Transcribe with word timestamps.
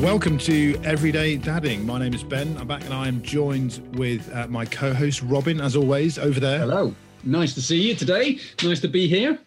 Welcome 0.00 0.38
to 0.38 0.80
Everyday 0.84 1.36
Dadding. 1.36 1.84
My 1.84 1.98
name 1.98 2.14
is 2.14 2.22
Ben. 2.22 2.56
I'm 2.56 2.66
back 2.66 2.82
and 2.84 2.94
I 2.94 3.08
am 3.08 3.20
joined 3.20 3.82
with 3.98 4.34
uh, 4.34 4.46
my 4.46 4.64
co 4.64 4.94
host 4.94 5.20
Robin, 5.20 5.60
as 5.60 5.76
always, 5.76 6.18
over 6.18 6.40
there. 6.40 6.60
Hello. 6.60 6.94
Nice 7.24 7.52
to 7.52 7.60
see 7.60 7.88
you 7.88 7.94
today. 7.94 8.38
Nice 8.62 8.80
to 8.80 8.88
be 8.88 9.06
here. 9.06 9.38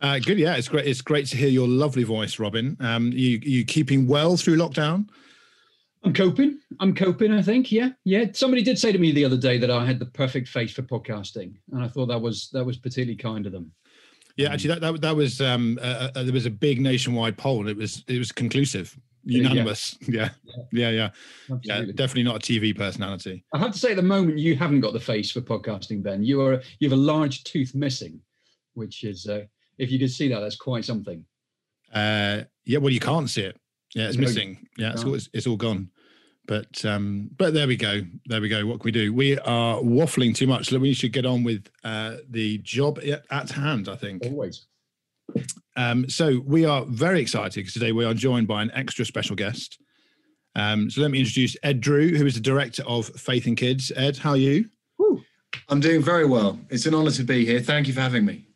Uh, 0.00 0.18
good, 0.18 0.38
yeah. 0.38 0.56
It's 0.56 0.68
great. 0.68 0.86
It's 0.86 1.02
great 1.02 1.26
to 1.26 1.36
hear 1.36 1.48
your 1.48 1.68
lovely 1.68 2.04
voice, 2.04 2.38
Robin. 2.38 2.76
Um, 2.80 3.12
you 3.12 3.38
you 3.42 3.64
keeping 3.64 4.06
well 4.06 4.36
through 4.36 4.56
lockdown? 4.56 5.08
I'm 6.02 6.14
coping. 6.14 6.58
I'm 6.80 6.94
coping. 6.94 7.32
I 7.32 7.42
think. 7.42 7.70
Yeah, 7.70 7.90
yeah. 8.04 8.24
Somebody 8.32 8.62
did 8.62 8.78
say 8.78 8.92
to 8.92 8.98
me 8.98 9.12
the 9.12 9.24
other 9.24 9.36
day 9.36 9.58
that 9.58 9.70
I 9.70 9.84
had 9.84 9.98
the 9.98 10.06
perfect 10.06 10.48
face 10.48 10.72
for 10.72 10.82
podcasting, 10.82 11.54
and 11.72 11.84
I 11.84 11.88
thought 11.88 12.06
that 12.06 12.20
was 12.20 12.48
that 12.52 12.64
was 12.64 12.78
particularly 12.78 13.16
kind 13.16 13.44
of 13.46 13.52
them. 13.52 13.70
Yeah, 14.36 14.52
actually, 14.52 14.68
that 14.68 14.80
that, 14.80 15.00
that 15.02 15.16
was 15.16 15.42
um, 15.42 15.78
uh, 15.82 16.08
uh, 16.14 16.22
there 16.22 16.32
was 16.32 16.46
a 16.46 16.50
big 16.50 16.80
nationwide 16.80 17.36
poll, 17.36 17.60
and 17.60 17.68
it 17.68 17.76
was 17.76 18.02
it 18.08 18.18
was 18.18 18.32
conclusive, 18.32 18.98
unanimous. 19.24 19.98
Yeah, 20.08 20.30
yeah, 20.72 20.88
yeah, 20.88 21.10
yeah. 21.50 21.58
yeah 21.64 21.80
definitely 21.94 22.22
not 22.22 22.36
a 22.36 22.38
TV 22.38 22.74
personality. 22.74 23.44
I 23.52 23.58
have 23.58 23.72
to 23.72 23.78
say, 23.78 23.90
at 23.90 23.96
the 23.96 24.02
moment, 24.02 24.38
you 24.38 24.56
haven't 24.56 24.80
got 24.80 24.94
the 24.94 25.00
face 25.00 25.30
for 25.30 25.42
podcasting, 25.42 26.02
Ben. 26.02 26.22
You 26.22 26.40
are 26.40 26.62
you 26.78 26.88
have 26.88 26.98
a 26.98 27.02
large 27.02 27.44
tooth 27.44 27.74
missing, 27.74 28.18
which 28.72 29.04
is 29.04 29.26
uh, 29.26 29.44
if 29.80 29.90
you 29.90 29.98
could 29.98 30.10
see 30.10 30.28
that, 30.28 30.40
that's 30.40 30.56
quite 30.56 30.84
something. 30.84 31.24
Uh, 31.92 32.42
yeah, 32.64 32.78
well, 32.78 32.92
you 32.92 33.00
can't 33.00 33.28
see 33.28 33.42
it. 33.42 33.58
Yeah, 33.94 34.08
it's 34.08 34.16
no, 34.16 34.22
missing. 34.22 34.68
Yeah, 34.78 34.92
it's 34.92 35.02
all, 35.02 35.14
it's, 35.14 35.28
it's 35.32 35.46
all 35.46 35.56
gone. 35.56 35.90
But 36.46 36.84
um, 36.84 37.30
but 37.36 37.54
there 37.54 37.66
we 37.66 37.76
go. 37.76 38.02
There 38.26 38.40
we 38.40 38.48
go. 38.48 38.66
What 38.66 38.80
can 38.80 38.86
we 38.86 38.92
do? 38.92 39.12
We 39.12 39.38
are 39.38 39.76
waffling 39.80 40.34
too 40.34 40.46
much. 40.46 40.70
We 40.72 40.94
should 40.94 41.12
get 41.12 41.26
on 41.26 41.44
with 41.44 41.68
uh, 41.84 42.16
the 42.28 42.58
job 42.58 42.98
at 43.30 43.50
hand. 43.50 43.88
I 43.88 43.96
think 43.96 44.24
always. 44.24 44.66
Um, 45.76 46.08
so 46.08 46.42
we 46.44 46.64
are 46.64 46.84
very 46.86 47.20
excited 47.20 47.54
because 47.54 47.72
today 47.72 47.92
we 47.92 48.04
are 48.04 48.14
joined 48.14 48.48
by 48.48 48.62
an 48.62 48.70
extra 48.74 49.04
special 49.04 49.36
guest. 49.36 49.78
Um, 50.56 50.90
so 50.90 51.00
let 51.02 51.12
me 51.12 51.20
introduce 51.20 51.56
Ed 51.62 51.80
Drew, 51.80 52.16
who 52.16 52.26
is 52.26 52.34
the 52.34 52.40
director 52.40 52.82
of 52.84 53.06
Faith 53.10 53.46
in 53.46 53.54
Kids. 53.54 53.92
Ed, 53.94 54.16
how 54.16 54.30
are 54.30 54.36
you? 54.36 54.68
Woo. 54.98 55.22
I'm 55.68 55.78
doing 55.78 56.02
very 56.02 56.26
well. 56.26 56.58
It's 56.68 56.86
an 56.86 56.94
honour 56.94 57.12
to 57.12 57.22
be 57.22 57.46
here. 57.46 57.60
Thank 57.60 57.86
you 57.86 57.94
for 57.94 58.00
having 58.00 58.24
me. 58.24 58.46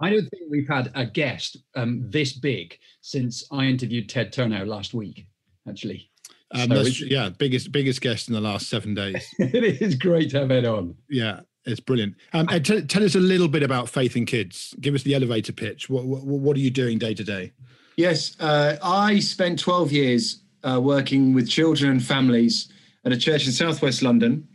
I 0.00 0.10
don't 0.10 0.28
think 0.28 0.42
we've 0.50 0.68
had 0.68 0.92
a 0.94 1.06
guest 1.06 1.56
um, 1.74 2.04
this 2.10 2.32
big 2.32 2.78
since 3.00 3.44
I 3.50 3.64
interviewed 3.64 4.08
Ted 4.08 4.32
Turner 4.32 4.66
last 4.66 4.94
week. 4.94 5.26
Actually, 5.68 6.10
um, 6.52 6.70
so 6.70 7.04
yeah, 7.06 7.30
biggest 7.30 7.72
biggest 7.72 8.00
guest 8.00 8.28
in 8.28 8.34
the 8.34 8.40
last 8.40 8.68
seven 8.68 8.94
days. 8.94 9.34
it 9.38 9.82
is 9.82 9.94
great 9.94 10.30
to 10.30 10.40
have 10.40 10.50
Ed 10.50 10.64
on. 10.64 10.94
Yeah, 11.08 11.40
it's 11.64 11.80
brilliant. 11.80 12.14
Um, 12.32 12.46
Ed, 12.50 12.64
tell, 12.64 12.80
tell, 12.82 13.02
us 13.02 13.14
a 13.14 13.20
little 13.20 13.48
bit 13.48 13.62
about 13.62 13.88
Faith 13.88 14.16
in 14.16 14.26
Kids. 14.26 14.74
Give 14.80 14.94
us 14.94 15.02
the 15.02 15.14
elevator 15.14 15.52
pitch. 15.52 15.90
What 15.90 16.04
what, 16.04 16.22
what 16.24 16.56
are 16.56 16.60
you 16.60 16.70
doing 16.70 16.98
day 16.98 17.14
to 17.14 17.24
day? 17.24 17.52
Yes, 17.96 18.38
uh, 18.40 18.76
I 18.82 19.18
spent 19.20 19.58
12 19.58 19.90
years 19.90 20.42
uh, 20.62 20.78
working 20.80 21.32
with 21.32 21.48
children 21.48 21.92
and 21.92 22.04
families 22.04 22.70
at 23.06 23.12
a 23.12 23.16
church 23.16 23.46
in 23.46 23.52
Southwest 23.52 24.02
London. 24.02 24.46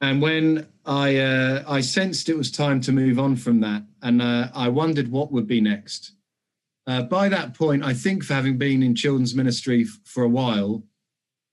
And 0.00 0.22
when 0.22 0.66
I 0.90 1.18
uh, 1.18 1.62
I 1.68 1.82
sensed 1.82 2.28
it 2.28 2.36
was 2.36 2.50
time 2.50 2.80
to 2.80 2.90
move 2.90 3.20
on 3.20 3.36
from 3.36 3.60
that, 3.60 3.84
and 4.02 4.20
uh, 4.20 4.48
I 4.52 4.68
wondered 4.68 5.08
what 5.08 5.30
would 5.30 5.46
be 5.46 5.60
next. 5.60 6.14
Uh, 6.84 7.02
by 7.02 7.28
that 7.28 7.54
point, 7.54 7.84
I 7.84 7.94
think 7.94 8.24
for 8.24 8.34
having 8.34 8.58
been 8.58 8.82
in 8.82 8.96
children's 8.96 9.32
ministry 9.32 9.82
f- 9.82 10.00
for 10.04 10.24
a 10.24 10.28
while, 10.28 10.82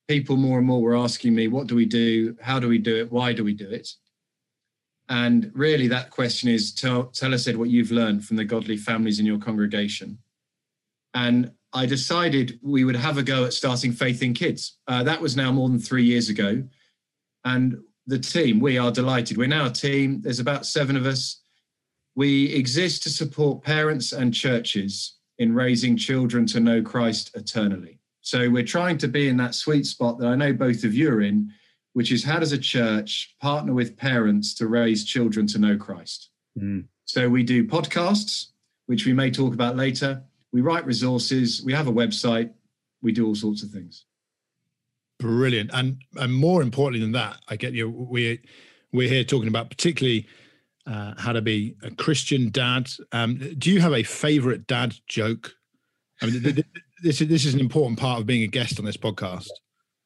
people 0.08 0.38
more 0.38 0.58
and 0.58 0.66
more 0.66 0.82
were 0.82 0.98
asking 0.98 1.36
me, 1.36 1.48
"What 1.48 1.68
do 1.68 1.76
we 1.76 1.86
do? 1.86 2.36
How 2.42 2.60
do 2.60 2.68
we 2.68 2.80
do 2.80 2.98
it? 2.98 3.12
Why 3.12 3.32
do 3.32 3.44
we 3.44 3.54
do 3.54 3.70
it?" 3.70 3.88
And 5.08 5.52
really, 5.54 5.88
that 5.88 6.10
question 6.10 6.50
is: 6.50 6.74
tell, 6.74 7.04
tell 7.06 7.32
us, 7.32 7.48
Ed, 7.48 7.58
what 7.58 7.70
you've 7.70 7.92
learned 7.92 8.26
from 8.26 8.38
the 8.38 8.44
godly 8.44 8.76
families 8.76 9.20
in 9.20 9.28
your 9.28 9.38
congregation. 9.38 10.18
And 11.14 11.52
I 11.74 11.86
decided 11.86 12.60
we 12.64 12.86
would 12.86 12.96
have 12.96 13.20
a 13.20 13.24
go 13.24 13.46
at 13.46 13.54
starting 13.54 13.92
Faith 13.92 14.24
in 14.24 14.34
Kids. 14.34 14.80
Uh, 14.88 15.04
that 15.04 15.22
was 15.22 15.38
now 15.38 15.52
more 15.52 15.70
than 15.70 15.80
three 15.80 16.06
years 16.06 16.28
ago, 16.28 16.64
and 17.46 17.78
the 18.08 18.18
team, 18.18 18.60
we 18.60 18.78
are 18.78 18.92
delighted. 18.92 19.38
We're 19.38 19.48
now 19.48 19.68
a 19.68 19.72
team, 19.72 20.22
there's 20.22 20.40
about 20.40 20.66
seven 20.66 20.96
of 20.96 21.06
us. 21.06 21.42
We 22.16 22.54
exist 22.54 23.04
to 23.04 23.10
support 23.10 23.64
parents 23.64 24.14
and 24.14 24.34
churches 24.34 25.18
in 25.38 25.54
raising 25.54 25.98
children 25.98 26.48
to 26.48 26.60
know 26.60 26.82
Christ 26.82 27.32
eternally. 27.36 28.00
So 28.22 28.50
we're 28.50 28.64
trying 28.64 28.98
to 29.00 29.08
be 29.08 29.28
in 29.28 29.38
that 29.38 29.56
sweet 29.56 29.86
spot 29.86 30.18
that 30.20 30.28
I 30.28 30.36
know 30.36 30.52
both 30.52 30.84
of 30.84 30.94
you 30.94 31.12
are 31.12 31.22
in, 31.22 31.52
which 31.94 32.12
is 32.12 32.24
how 32.24 32.40
does 32.40 32.54
a 32.54 32.58
church 32.58 33.36
partner 33.40 33.74
with 33.74 33.96
parents 33.96 34.56
to 34.56 34.68
raise 34.68 35.06
children 35.06 35.46
to 35.48 35.60
know 35.60 35.78
Christ? 35.78 36.30
Mm. 36.60 36.86
So 37.06 37.30
we 37.30 37.44
do 37.44 37.64
podcasts, 37.66 38.48
which 38.88 39.06
we 39.06 39.14
may 39.14 39.30
talk 39.30 39.54
about 39.54 39.78
later. 39.78 40.24
We 40.52 40.62
write 40.62 40.86
resources, 40.86 41.62
we 41.64 41.74
have 41.74 41.88
a 41.88 41.94
website, 41.94 42.52
we 43.02 43.12
do 43.12 43.28
all 43.28 43.36
sorts 43.36 43.64
of 43.64 43.70
things. 43.70 44.06
Brilliant, 45.20 45.72
and 45.74 45.98
and 46.16 46.34
more 46.34 46.62
importantly 46.62 47.02
than 47.02 47.14
that, 47.14 47.40
I 47.48 47.56
get 47.56 47.74
you. 47.74 47.90
We 47.90 48.40
we're 48.92 49.10
here 49.10 49.24
talking 49.24 49.48
about 49.48 49.70
particularly 49.70 50.28
uh, 50.86 51.14
how 51.18 51.34
to 51.34 51.42
be 51.42 51.76
a 51.84 51.92
Christian 51.92 52.50
dad. 52.50 52.90
Um, 53.12 53.38
do 53.58 53.72
you 53.72 53.82
have 53.82 53.94
a 53.94 54.04
favorite 54.04 54.68
dad 54.68 54.96
joke? 55.08 55.54
I 56.22 56.28
mean, 56.28 56.64
this 57.04 57.22
is 57.22 57.28
this 57.28 57.46
is 57.46 57.56
an 57.56 57.60
important 57.60 58.00
part 58.00 58.20
of 58.20 58.28
being 58.28 58.44
a 58.44 58.48
guest 58.48 58.80
on 58.80 58.86
this 58.86 58.98
podcast. 58.98 59.50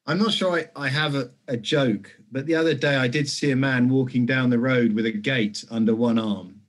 I'm 0.06 0.18
not 0.18 0.32
sure 0.32 0.52
I, 0.52 0.68
I 0.74 0.88
have 0.88 1.14
a, 1.14 1.30
a 1.46 1.56
joke, 1.56 2.10
but 2.32 2.46
the 2.46 2.56
other 2.56 2.74
day 2.74 2.96
I 2.96 3.06
did 3.06 3.28
see 3.28 3.52
a 3.52 3.56
man 3.56 3.88
walking 3.88 4.26
down 4.26 4.50
the 4.50 4.58
road 4.58 4.92
with 4.94 5.06
a 5.06 5.12
gate 5.12 5.64
under 5.70 5.94
one 5.94 6.18
arm, 6.18 6.60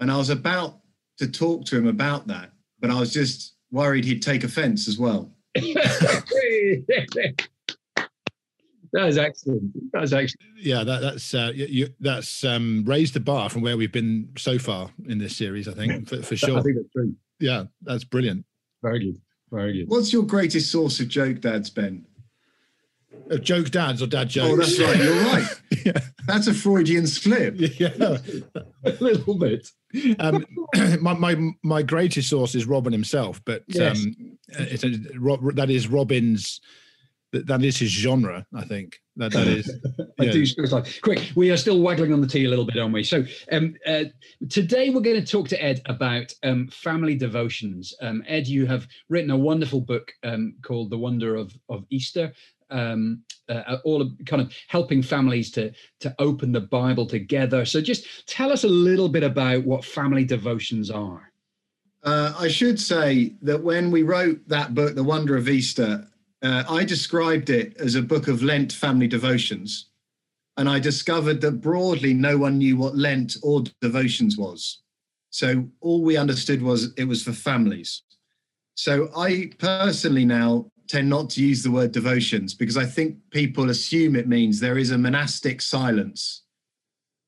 and 0.00 0.10
I 0.10 0.16
was 0.16 0.30
about 0.30 0.80
to 1.18 1.30
talk 1.30 1.64
to 1.66 1.76
him 1.78 1.86
about 1.86 2.26
that, 2.26 2.50
but 2.80 2.90
I 2.90 2.98
was 2.98 3.12
just 3.12 3.54
worried 3.70 4.04
he'd 4.04 4.22
take 4.22 4.42
offence 4.44 4.88
as 4.88 4.98
well. 4.98 5.32
that 8.92 9.08
is 9.08 9.18
excellent. 9.18 9.92
That 9.92 10.02
is 10.02 10.12
excellent. 10.12 10.50
Yeah, 10.58 10.84
that, 10.84 11.00
that's 11.00 11.34
uh, 11.34 11.52
you, 11.54 11.88
that's 12.00 12.44
um, 12.44 12.84
raised 12.86 13.14
the 13.14 13.20
bar 13.20 13.48
from 13.48 13.62
where 13.62 13.76
we've 13.76 13.92
been 13.92 14.28
so 14.36 14.58
far 14.58 14.90
in 15.08 15.18
this 15.18 15.36
series. 15.36 15.66
I 15.66 15.72
think 15.72 16.08
for, 16.08 16.22
for 16.22 16.36
sure. 16.36 16.58
I 16.58 16.62
think 16.62 16.76
that's 16.76 16.92
true. 16.92 17.14
Yeah, 17.40 17.64
that's 17.82 18.04
brilliant. 18.04 18.44
Very 18.82 18.98
good. 19.00 19.20
Very 19.50 19.72
good. 19.78 19.88
What's 19.88 20.12
your 20.12 20.24
greatest 20.24 20.70
source 20.70 21.00
of 21.00 21.08
joke 21.08 21.40
dads, 21.40 21.70
Ben? 21.70 22.06
Of 23.30 23.42
joke 23.42 23.70
dads 23.70 24.02
or 24.02 24.06
dad 24.06 24.28
jokes? 24.28 24.50
Oh, 24.50 24.56
that's 24.56 24.78
right. 24.78 24.96
You're 24.96 25.24
right. 25.24 25.62
yeah. 25.84 26.00
That's 26.26 26.46
a 26.46 26.54
Freudian 26.54 27.06
slip. 27.06 27.56
Yeah, 27.78 28.18
a 28.84 28.90
little 29.00 29.38
bit. 29.38 29.68
Um, 30.18 30.46
my, 31.00 31.14
my 31.14 31.50
my 31.62 31.82
greatest 31.82 32.28
source 32.28 32.54
is 32.54 32.66
Robin 32.66 32.92
himself, 32.92 33.40
but 33.44 33.64
yes. 33.66 34.04
um, 34.04 34.38
it's 34.48 34.84
a, 34.84 34.90
that 35.54 35.70
is 35.70 35.88
Robin's 35.88 36.60
that 37.32 37.64
is 37.64 37.78
his 37.78 37.90
genre. 37.90 38.46
I 38.54 38.64
think 38.64 39.00
that 39.16 39.32
that 39.32 39.46
is. 39.46 39.70
I 40.20 40.26
do. 40.26 40.44
Like, 40.70 41.00
quick, 41.00 41.32
we 41.34 41.50
are 41.50 41.56
still 41.56 41.80
waggling 41.80 42.12
on 42.12 42.20
the 42.20 42.26
tea 42.26 42.44
a 42.44 42.48
little 42.48 42.64
bit, 42.64 42.78
aren't 42.78 42.92
we? 42.92 43.02
So 43.02 43.24
um, 43.50 43.74
uh, 43.86 44.04
today 44.50 44.90
we're 44.90 45.00
going 45.00 45.22
to 45.22 45.26
talk 45.26 45.48
to 45.48 45.62
Ed 45.62 45.80
about 45.86 46.32
um, 46.42 46.68
family 46.68 47.16
devotions. 47.16 47.94
Um, 48.02 48.22
Ed, 48.26 48.46
you 48.46 48.66
have 48.66 48.86
written 49.08 49.30
a 49.30 49.36
wonderful 49.36 49.80
book 49.80 50.12
um, 50.22 50.54
called 50.62 50.90
"The 50.90 50.98
Wonder 50.98 51.36
of 51.36 51.56
of 51.68 51.84
Easter." 51.90 52.32
Um, 52.70 53.22
uh, 53.48 53.76
all 53.84 54.00
of 54.00 54.12
kind 54.24 54.40
of 54.40 54.52
helping 54.68 55.02
families 55.02 55.50
to 55.52 55.72
to 56.00 56.14
open 56.18 56.52
the 56.52 56.60
Bible 56.60 57.06
together. 57.06 57.64
So 57.64 57.80
just 57.80 58.28
tell 58.28 58.52
us 58.52 58.64
a 58.64 58.68
little 58.68 59.08
bit 59.08 59.22
about 59.22 59.64
what 59.64 59.84
family 59.84 60.24
devotions 60.24 60.90
are. 60.90 61.32
Uh, 62.02 62.34
I 62.36 62.48
should 62.48 62.80
say 62.80 63.34
that 63.42 63.62
when 63.62 63.90
we 63.90 64.02
wrote 64.02 64.40
that 64.48 64.74
book, 64.74 64.96
The 64.96 65.04
Wonder 65.04 65.36
of 65.36 65.48
Easter, 65.48 66.04
uh, 66.42 66.64
I 66.68 66.84
described 66.84 67.50
it 67.50 67.76
as 67.78 67.94
a 67.94 68.02
book 68.02 68.28
of 68.28 68.42
Lent 68.42 68.72
family 68.72 69.06
devotions. 69.06 69.88
And 70.56 70.68
I 70.68 70.78
discovered 70.78 71.40
that 71.40 71.60
broadly, 71.60 72.12
no 72.12 72.36
one 72.36 72.58
knew 72.58 72.76
what 72.76 72.96
Lent 72.96 73.36
or 73.42 73.62
devotions 73.80 74.36
was. 74.36 74.82
So 75.30 75.66
all 75.80 76.02
we 76.02 76.16
understood 76.16 76.60
was 76.60 76.92
it 76.96 77.04
was 77.04 77.22
for 77.22 77.32
families. 77.32 78.02
So 78.74 79.10
I 79.16 79.50
personally 79.58 80.24
now 80.24 80.66
tend 80.88 81.08
not 81.08 81.30
to 81.30 81.42
use 81.42 81.62
the 81.62 81.70
word 81.70 81.92
devotions 81.92 82.52
because 82.52 82.76
I 82.76 82.84
think 82.84 83.16
people 83.30 83.70
assume 83.70 84.14
it 84.14 84.28
means 84.28 84.60
there 84.60 84.78
is 84.78 84.90
a 84.90 84.98
monastic 84.98 85.62
silence 85.62 86.42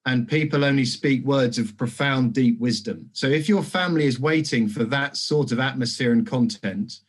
and 0.05 0.29
people 0.29 0.65
only 0.65 0.85
speak 0.85 1.25
words 1.25 1.59
of 1.59 1.77
profound, 1.79 2.35
deep 2.35 2.61
wisdom. 2.61 3.09
So 3.13 3.27
if 3.27 3.49
your 3.49 3.63
family 3.63 4.05
is 4.05 4.21
waiting 4.21 4.69
for 4.69 4.85
that 4.85 5.17
sort 5.17 5.51
of 5.51 5.61
atmosphere 5.61 6.13
and 6.13 6.27
content, 6.27 7.01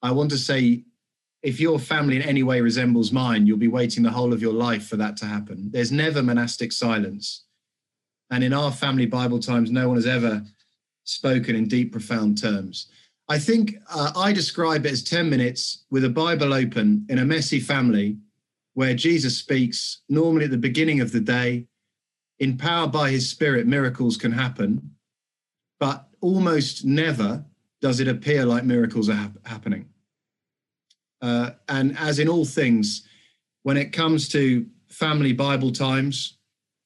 I 0.00 0.12
want 0.12 0.30
to 0.30 0.38
say 0.38 0.84
if 1.48 1.58
your 1.58 1.78
family 1.78 2.16
in 2.16 2.20
any 2.20 2.42
way 2.42 2.60
resembles 2.60 3.10
mine, 3.10 3.46
you'll 3.46 3.56
be 3.56 3.68
waiting 3.68 4.02
the 4.02 4.10
whole 4.10 4.34
of 4.34 4.42
your 4.42 4.52
life 4.52 4.86
for 4.86 4.96
that 4.96 5.16
to 5.16 5.24
happen. 5.24 5.70
There's 5.70 5.90
never 5.90 6.22
monastic 6.22 6.72
silence. 6.72 7.44
And 8.30 8.44
in 8.44 8.52
our 8.52 8.70
family 8.70 9.06
Bible 9.06 9.38
times, 9.38 9.70
no 9.70 9.88
one 9.88 9.96
has 9.96 10.06
ever 10.06 10.42
spoken 11.04 11.56
in 11.56 11.66
deep, 11.66 11.90
profound 11.90 12.36
terms. 12.36 12.88
I 13.30 13.38
think 13.38 13.76
uh, 13.90 14.12
I 14.14 14.34
describe 14.34 14.84
it 14.84 14.92
as 14.92 15.02
10 15.02 15.30
minutes 15.30 15.86
with 15.90 16.04
a 16.04 16.10
Bible 16.10 16.52
open 16.52 17.06
in 17.08 17.18
a 17.18 17.24
messy 17.24 17.60
family 17.60 18.18
where 18.74 18.92
Jesus 18.92 19.38
speaks 19.38 20.02
normally 20.10 20.44
at 20.44 20.50
the 20.50 20.58
beginning 20.58 21.00
of 21.00 21.12
the 21.12 21.20
day. 21.20 21.64
Empowered 22.40 22.92
by 22.92 23.10
his 23.10 23.28
spirit, 23.28 23.66
miracles 23.66 24.18
can 24.18 24.32
happen, 24.32 24.90
but 25.80 26.08
almost 26.20 26.84
never 26.84 27.42
does 27.80 28.00
it 28.00 28.06
appear 28.06 28.44
like 28.44 28.64
miracles 28.64 29.08
are 29.08 29.14
hap- 29.14 29.46
happening. 29.46 29.88
Uh, 31.20 31.50
and 31.68 31.96
as 31.98 32.18
in 32.18 32.28
all 32.28 32.44
things, 32.44 33.06
when 33.62 33.76
it 33.76 33.92
comes 33.92 34.28
to 34.30 34.66
family 34.88 35.32
Bible 35.32 35.72
times, 35.72 36.38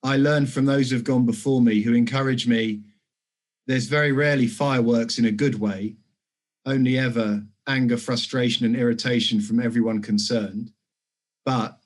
I 0.02 0.16
learn 0.16 0.46
from 0.46 0.64
those 0.64 0.90
who've 0.90 1.04
gone 1.04 1.26
before 1.26 1.60
me 1.60 1.80
who 1.80 1.94
encourage 1.94 2.46
me. 2.46 2.82
There's 3.66 3.86
very 3.86 4.10
rarely 4.12 4.48
fireworks 4.48 5.18
in 5.18 5.26
a 5.26 5.30
good 5.30 5.60
way, 5.60 5.96
only 6.66 6.98
ever 6.98 7.44
anger, 7.68 7.96
frustration, 7.96 8.66
and 8.66 8.74
irritation 8.74 9.40
from 9.40 9.60
everyone 9.60 10.02
concerned. 10.02 10.72
But 11.44 11.78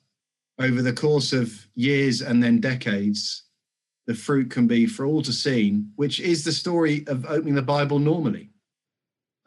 over 0.59 0.81
the 0.81 0.93
course 0.93 1.33
of 1.33 1.67
years 1.75 2.21
and 2.21 2.41
then 2.41 2.59
decades, 2.59 3.43
the 4.07 4.15
fruit 4.15 4.49
can 4.49 4.67
be 4.67 4.87
for 4.87 5.05
all 5.05 5.21
to 5.21 5.33
see, 5.33 5.83
which 5.95 6.19
is 6.19 6.43
the 6.43 6.51
story 6.51 7.03
of 7.07 7.25
opening 7.25 7.55
the 7.55 7.61
Bible 7.61 7.99
normally. 7.99 8.49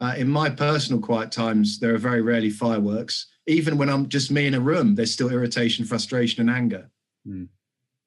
Uh, 0.01 0.15
in 0.17 0.27
my 0.27 0.49
personal 0.49 0.99
quiet 0.99 1.31
times, 1.31 1.79
there 1.79 1.93
are 1.93 1.99
very 1.99 2.21
rarely 2.21 2.49
fireworks. 2.49 3.27
Even 3.45 3.77
when 3.77 3.87
I'm 3.87 4.09
just 4.09 4.31
me 4.31 4.47
in 4.47 4.55
a 4.55 4.59
room, 4.59 4.95
there's 4.95 5.13
still 5.13 5.29
irritation, 5.29 5.85
frustration, 5.85 6.41
and 6.41 6.49
anger. 6.49 6.89
Mm. 7.27 7.47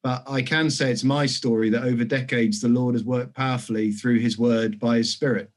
But 0.02 0.24
I 0.28 0.42
can 0.42 0.70
say 0.70 0.90
it's 0.90 1.04
my 1.04 1.24
story 1.24 1.70
that 1.70 1.84
over 1.84 2.04
decades, 2.04 2.60
the 2.60 2.68
Lord 2.68 2.94
has 2.94 3.04
worked 3.04 3.34
powerfully 3.34 3.92
through 3.92 4.18
his 4.18 4.36
word 4.36 4.78
by 4.80 4.98
his 4.98 5.12
spirit. 5.12 5.50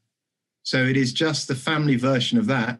So 0.61 0.83
it 0.83 0.95
is 0.95 1.11
just 1.11 1.47
the 1.47 1.55
family 1.55 1.95
version 1.95 2.37
of 2.37 2.45
that, 2.47 2.79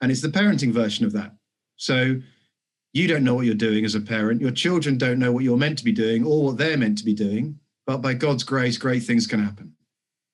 and 0.00 0.12
it's 0.12 0.22
the 0.22 0.28
parenting 0.28 0.72
version 0.72 1.06
of 1.06 1.12
that. 1.12 1.32
So 1.76 2.20
you 2.92 3.08
don't 3.08 3.24
know 3.24 3.34
what 3.34 3.46
you're 3.46 3.54
doing 3.54 3.84
as 3.84 3.94
a 3.94 4.00
parent. 4.00 4.40
Your 4.40 4.50
children 4.50 4.98
don't 4.98 5.18
know 5.18 5.32
what 5.32 5.44
you're 5.44 5.56
meant 5.56 5.78
to 5.78 5.84
be 5.84 5.92
doing 5.92 6.26
or 6.26 6.44
what 6.44 6.58
they're 6.58 6.76
meant 6.76 6.98
to 6.98 7.04
be 7.04 7.14
doing. 7.14 7.58
But 7.86 7.98
by 7.98 8.14
God's 8.14 8.44
grace, 8.44 8.76
great 8.76 9.02
things 9.02 9.26
can 9.26 9.42
happen. 9.42 9.72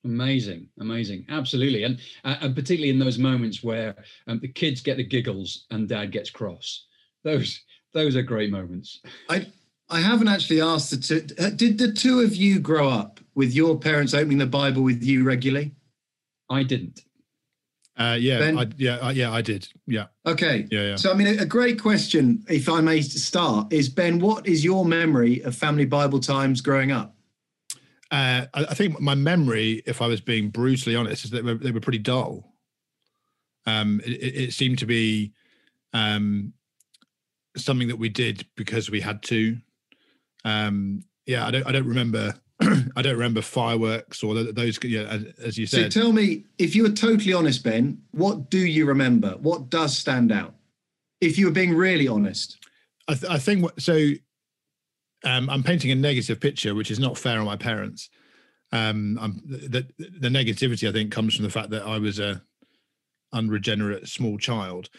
Amazing, 0.05 0.67
amazing, 0.79 1.25
absolutely, 1.29 1.83
and 1.83 1.99
uh, 2.23 2.37
and 2.41 2.55
particularly 2.55 2.89
in 2.89 2.99
those 2.99 3.17
moments 3.17 3.61
where 3.61 3.95
um, 4.27 4.39
the 4.39 4.47
kids 4.47 4.81
get 4.81 4.97
the 4.97 5.03
giggles 5.03 5.65
and 5.71 5.89
Dad 5.89 6.11
gets 6.11 6.29
cross. 6.29 6.85
Those 7.23 7.59
those 7.93 8.15
are 8.15 8.21
great 8.21 8.49
moments. 8.49 9.01
I 9.29 9.47
I 9.89 9.99
haven't 9.99 10.29
actually 10.29 10.61
asked 10.61 10.91
the 10.91 10.97
two. 10.97 11.27
Uh, 11.37 11.49
did 11.49 11.77
the 11.77 11.91
two 11.91 12.21
of 12.21 12.35
you 12.35 12.59
grow 12.59 12.87
up 12.87 13.19
with 13.35 13.53
your 13.53 13.77
parents 13.77 14.13
opening 14.13 14.37
the 14.37 14.45
Bible 14.45 14.83
with 14.83 15.03
you 15.03 15.23
regularly? 15.23 15.75
I 16.49 16.63
didn't. 16.63 17.01
Uh, 17.99 18.15
yeah, 18.17 18.53
I, 18.57 18.67
yeah, 18.77 18.95
uh, 18.95 19.09
yeah, 19.09 19.31
I 19.31 19.41
did. 19.41 19.67
Yeah. 19.85 20.05
Okay. 20.25 20.65
Yeah, 20.71 20.83
yeah. 20.83 20.95
So, 20.95 21.11
I 21.11 21.15
mean, 21.15 21.27
a, 21.27 21.41
a 21.41 21.45
great 21.45 21.81
question, 21.81 22.45
if 22.47 22.69
I 22.69 22.79
may 22.79 23.01
start, 23.01 23.73
is 23.73 23.89
Ben, 23.89 24.19
what 24.19 24.47
is 24.47 24.63
your 24.63 24.85
memory 24.85 25.41
of 25.41 25.53
family 25.53 25.83
Bible 25.83 26.21
times 26.21 26.61
growing 26.61 26.93
up? 26.93 27.13
Uh, 28.11 28.45
I, 28.53 28.65
I, 28.69 28.73
think 28.73 28.99
my 28.99 29.15
memory, 29.15 29.83
if 29.85 30.01
I 30.01 30.07
was 30.07 30.19
being 30.19 30.49
brutally 30.49 30.95
honest, 30.95 31.25
is 31.25 31.31
that 31.31 31.45
they 31.45 31.53
were, 31.53 31.59
they 31.59 31.71
were 31.71 31.79
pretty 31.79 31.99
dull. 31.99 32.53
Um, 33.65 34.01
it, 34.03 34.11
it, 34.11 34.53
seemed 34.53 34.79
to 34.79 34.87
be 34.87 35.33
um, 35.93 36.53
something 37.55 37.87
that 37.87 37.99
we 37.99 38.09
did 38.09 38.47
because 38.55 38.89
we 38.89 39.01
had 39.01 39.21
to. 39.23 39.57
Um, 40.43 41.03
yeah, 41.27 41.45
I 41.45 41.51
don't, 41.51 41.67
I 41.67 41.71
don't 41.71 41.87
remember 41.87 42.33
I 42.95 43.01
don't 43.01 43.13
remember 43.13 43.41
fireworks 43.41 44.21
or 44.21 44.33
those. 44.35 44.79
Yeah, 44.83 45.19
as 45.41 45.57
you 45.57 45.65
said. 45.65 45.93
So 45.93 46.01
tell 46.01 46.11
me, 46.11 46.45
if 46.57 46.75
you 46.75 46.83
were 46.83 46.89
totally 46.89 47.33
honest, 47.33 47.63
Ben, 47.63 48.01
what 48.11 48.49
do 48.49 48.59
you 48.59 48.85
remember? 48.85 49.31
What 49.39 49.69
does 49.69 49.97
stand 49.97 50.31
out? 50.31 50.55
If 51.21 51.37
you 51.37 51.45
were 51.45 51.51
being 51.51 51.73
really 51.73 52.07
honest, 52.07 52.57
I, 53.07 53.13
th- 53.13 53.31
I 53.31 53.37
think 53.37 53.69
so. 53.79 54.11
Um, 55.23 55.49
I'm 55.49 55.63
painting 55.63 55.91
a 55.91 55.95
negative 55.95 56.39
picture, 56.39 56.75
which 56.75 56.91
is 56.91 56.99
not 56.99 57.17
fair 57.17 57.39
on 57.39 57.45
my 57.45 57.57
parents. 57.57 58.09
Um, 58.71 59.15
the, 59.45 59.85
the 59.97 60.29
negativity, 60.29 60.87
I 60.87 60.91
think, 60.91 61.11
comes 61.11 61.35
from 61.35 61.43
the 61.43 61.51
fact 61.51 61.71
that 61.71 61.83
I 61.83 61.97
was 61.97 62.19
a 62.19 62.41
unregenerate 63.33 64.07
small 64.07 64.37
child. 64.37 64.89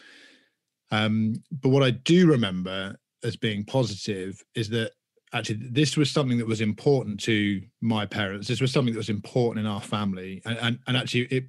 Um, 0.91 1.35
but 1.51 1.69
what 1.69 1.83
I 1.83 1.91
do 1.91 2.27
remember 2.27 2.97
as 3.23 3.35
being 3.35 3.63
positive 3.63 4.43
is 4.55 4.69
that 4.69 4.91
actually 5.33 5.59
this 5.61 5.95
was 5.95 6.11
something 6.11 6.37
that 6.37 6.47
was 6.47 6.61
important 6.61 7.19
to 7.19 7.61
my 7.81 8.05
parents 8.05 8.47
this 8.47 8.61
was 8.61 8.71
something 8.71 8.93
that 8.93 8.99
was 8.99 9.09
important 9.09 9.65
in 9.65 9.71
our 9.71 9.81
family 9.81 10.41
and 10.45 10.57
and, 10.57 10.79
and 10.87 10.97
actually 10.97 11.21
it, 11.21 11.45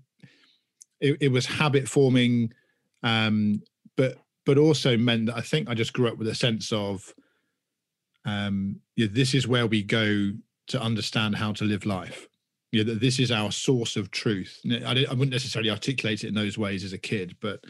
it, 1.01 1.17
it 1.21 1.29
was 1.29 1.47
habit 1.47 1.89
forming 1.89 2.53
um 3.03 3.61
but 3.97 4.19
but 4.47 4.59
also 4.59 4.97
meant 4.97 5.27
that 5.27 5.37
i 5.37 5.41
think 5.41 5.69
i 5.69 5.75
just 5.75 5.93
grew 5.93 6.09
up 6.09 6.19
with 6.19 6.29
a 6.29 6.35
sense 6.35 6.73
of 6.73 7.13
um 8.25 8.77
yeah, 8.97 9.07
this 9.11 9.35
is 9.35 9.49
where 9.49 9.67
we 9.67 9.83
go 9.83 10.33
to 10.69 10.81
understand 10.81 11.37
how 11.37 11.53
to 11.53 11.65
live 11.65 11.85
life 11.87 12.29
yeah 12.71 12.85
that 12.85 13.01
this 13.01 13.19
is 13.19 13.31
our 13.31 13.51
source 13.51 13.97
of 13.97 14.11
truth 14.11 14.61
I, 14.71 15.07
I 15.09 15.13
wouldn't 15.13 15.31
necessarily 15.31 15.71
articulate 15.71 16.25
it 16.25 16.29
in 16.29 16.35
those 16.35 16.59
ways 16.59 16.85
as 16.85 16.93
a 16.93 16.99
kid 16.99 17.37
but 17.41 17.65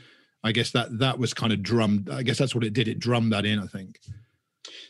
i 0.45 0.53
guess 0.53 0.71
that 0.73 0.99
that 0.99 1.19
was 1.19 1.35
kind 1.35 1.53
of 1.53 1.63
drummed 1.63 2.11
i 2.11 2.23
guess 2.23 2.39
that's 2.39 2.55
what 2.55 2.65
it 2.65 2.73
did 2.73 2.89
it 2.89 2.99
drummed 2.99 3.33
that 3.33 3.47
in 3.47 3.59
i 3.59 3.67
think 3.67 3.99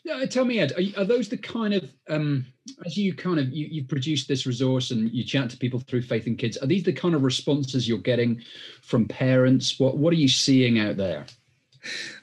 yeah, 0.04 0.24
tell 0.26 0.44
me, 0.44 0.58
Ed, 0.58 0.72
are, 0.72 1.02
are 1.02 1.04
those 1.04 1.28
the 1.28 1.36
kind 1.36 1.74
of 1.74 1.88
um, 2.08 2.44
as 2.84 2.96
you 2.96 3.14
kind 3.14 3.38
of 3.38 3.52
you, 3.52 3.66
you 3.70 3.84
produced 3.84 4.26
this 4.26 4.46
resource 4.46 4.90
and 4.90 5.10
you 5.12 5.22
chat 5.22 5.48
to 5.50 5.56
people 5.56 5.78
through 5.78 6.02
Faith 6.02 6.26
in 6.26 6.36
Kids? 6.36 6.56
Are 6.56 6.66
these 6.66 6.82
the 6.82 6.92
kind 6.92 7.14
of 7.14 7.22
responses 7.22 7.88
you're 7.88 7.98
getting 7.98 8.42
from 8.82 9.06
parents? 9.06 9.78
What 9.78 9.96
what 9.96 10.12
are 10.12 10.16
you 10.16 10.28
seeing 10.28 10.80
out 10.80 10.96
there? 10.96 11.26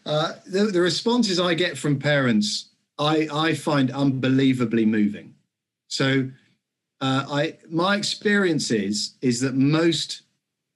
Uh, 0.06 0.33
the, 0.45 0.65
the 0.65 0.81
responses 0.81 1.39
I 1.39 1.53
get 1.53 1.77
from 1.77 2.00
parents, 2.00 2.69
I 3.00 3.28
I 3.31 3.54
find 3.56 3.90
unbelievably 3.90 4.86
moving. 4.86 5.36
So, 5.88 6.30
uh, 7.01 7.25
I 7.30 7.57
my 7.69 7.96
experience 7.96 8.69
is 8.69 9.16
is 9.22 9.40
that 9.42 9.56
most 9.56 10.24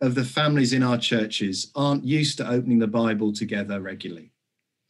of 0.01 0.15
the 0.15 0.25
families 0.25 0.73
in 0.73 0.83
our 0.83 0.97
churches 0.97 1.71
aren't 1.75 2.03
used 2.03 2.37
to 2.37 2.49
opening 2.49 2.79
the 2.79 2.87
Bible 2.87 3.31
together 3.31 3.79
regularly. 3.79 4.31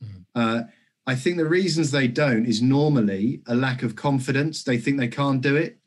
Mm-hmm. 0.04 0.22
Uh, 0.36 0.64
I 1.06 1.16
think 1.16 1.38
the 1.38 1.46
reasons 1.46 1.92
they 1.92 2.08
don't 2.08 2.46
is 2.46 2.62
normally 2.62 3.42
a 3.48 3.56
lack 3.56 3.84
of 3.84 3.96
confidence. 3.96 4.64
They 4.64 4.78
think 4.78 4.98
they 4.98 5.10
can't 5.10 5.42
do 5.42 5.56
it, 5.56 5.78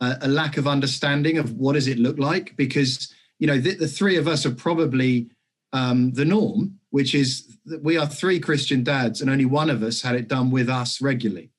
uh, 0.00 0.16
a 0.20 0.28
lack 0.28 0.56
of 0.56 0.66
understanding 0.66 1.38
of 1.38 1.52
what 1.52 1.74
does 1.74 1.86
it 1.86 1.98
look 1.98 2.18
like. 2.18 2.56
Because 2.56 3.12
you 3.38 3.46
know 3.46 3.58
the, 3.58 3.74
the 3.74 3.88
three 3.88 4.16
of 4.16 4.26
us 4.26 4.44
are 4.46 4.54
probably 4.54 5.30
um, 5.72 6.12
the 6.12 6.24
norm, 6.24 6.78
which 6.92 7.14
is 7.14 7.58
that 7.66 7.82
we 7.82 7.96
are 7.96 8.06
three 8.06 8.38
Christian 8.38 8.84
dads, 8.84 9.20
and 9.20 9.28
only 9.28 9.44
one 9.44 9.68
of 9.68 9.82
us 9.82 10.02
had 10.02 10.14
it 10.14 10.28
done 10.28 10.50
with 10.50 10.68
us 10.70 11.02
regularly. 11.02 11.50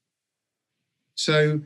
So 1.16 1.60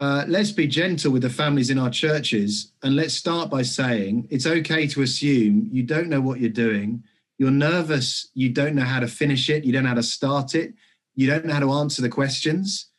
uh, 0.00 0.24
let's 0.26 0.50
be 0.50 0.66
gentle 0.66 1.12
with 1.12 1.22
the 1.22 1.30
families 1.30 1.70
in 1.70 1.78
our 1.78 1.90
churches, 1.90 2.72
and 2.82 2.96
let's 2.96 3.14
start 3.14 3.50
by 3.50 3.62
saying 3.62 4.26
it's 4.30 4.46
okay 4.46 4.86
to 4.88 5.02
assume 5.02 5.68
you 5.70 5.82
don't 5.82 6.08
know 6.08 6.22
what 6.22 6.40
you're 6.40 6.50
doing 6.50 7.04
you're 7.38 7.50
nervous, 7.52 8.28
you 8.34 8.50
don't 8.50 8.74
know 8.74 8.84
how 8.84 8.98
to 8.98 9.06
finish 9.06 9.48
it, 9.48 9.64
you 9.64 9.72
don't 9.72 9.84
know 9.84 9.90
how 9.90 9.94
to 9.94 10.02
start 10.02 10.54
it, 10.54 10.74
you 11.14 11.28
don't 11.28 11.46
know 11.46 11.54
how 11.54 11.60
to 11.60 11.72
answer 11.72 12.02
the 12.02 12.08
questions. 12.08 12.90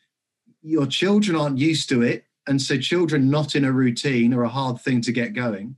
Your 0.62 0.86
children 0.86 1.36
aren't 1.36 1.58
used 1.58 1.88
to 1.90 2.02
it. 2.02 2.24
And 2.46 2.60
so, 2.60 2.78
children 2.78 3.30
not 3.30 3.54
in 3.54 3.64
a 3.64 3.72
routine 3.72 4.32
are 4.32 4.42
a 4.42 4.48
hard 4.48 4.80
thing 4.80 5.02
to 5.02 5.12
get 5.12 5.34
going. 5.34 5.76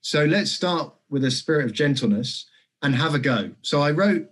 So, 0.00 0.24
let's 0.24 0.52
start 0.52 0.94
with 1.10 1.24
a 1.24 1.30
spirit 1.30 1.66
of 1.66 1.72
gentleness 1.72 2.46
and 2.84 2.94
have 2.94 3.14
a 3.14 3.18
go. 3.18 3.50
So, 3.62 3.82
I 3.82 3.90
wrote 3.90 4.28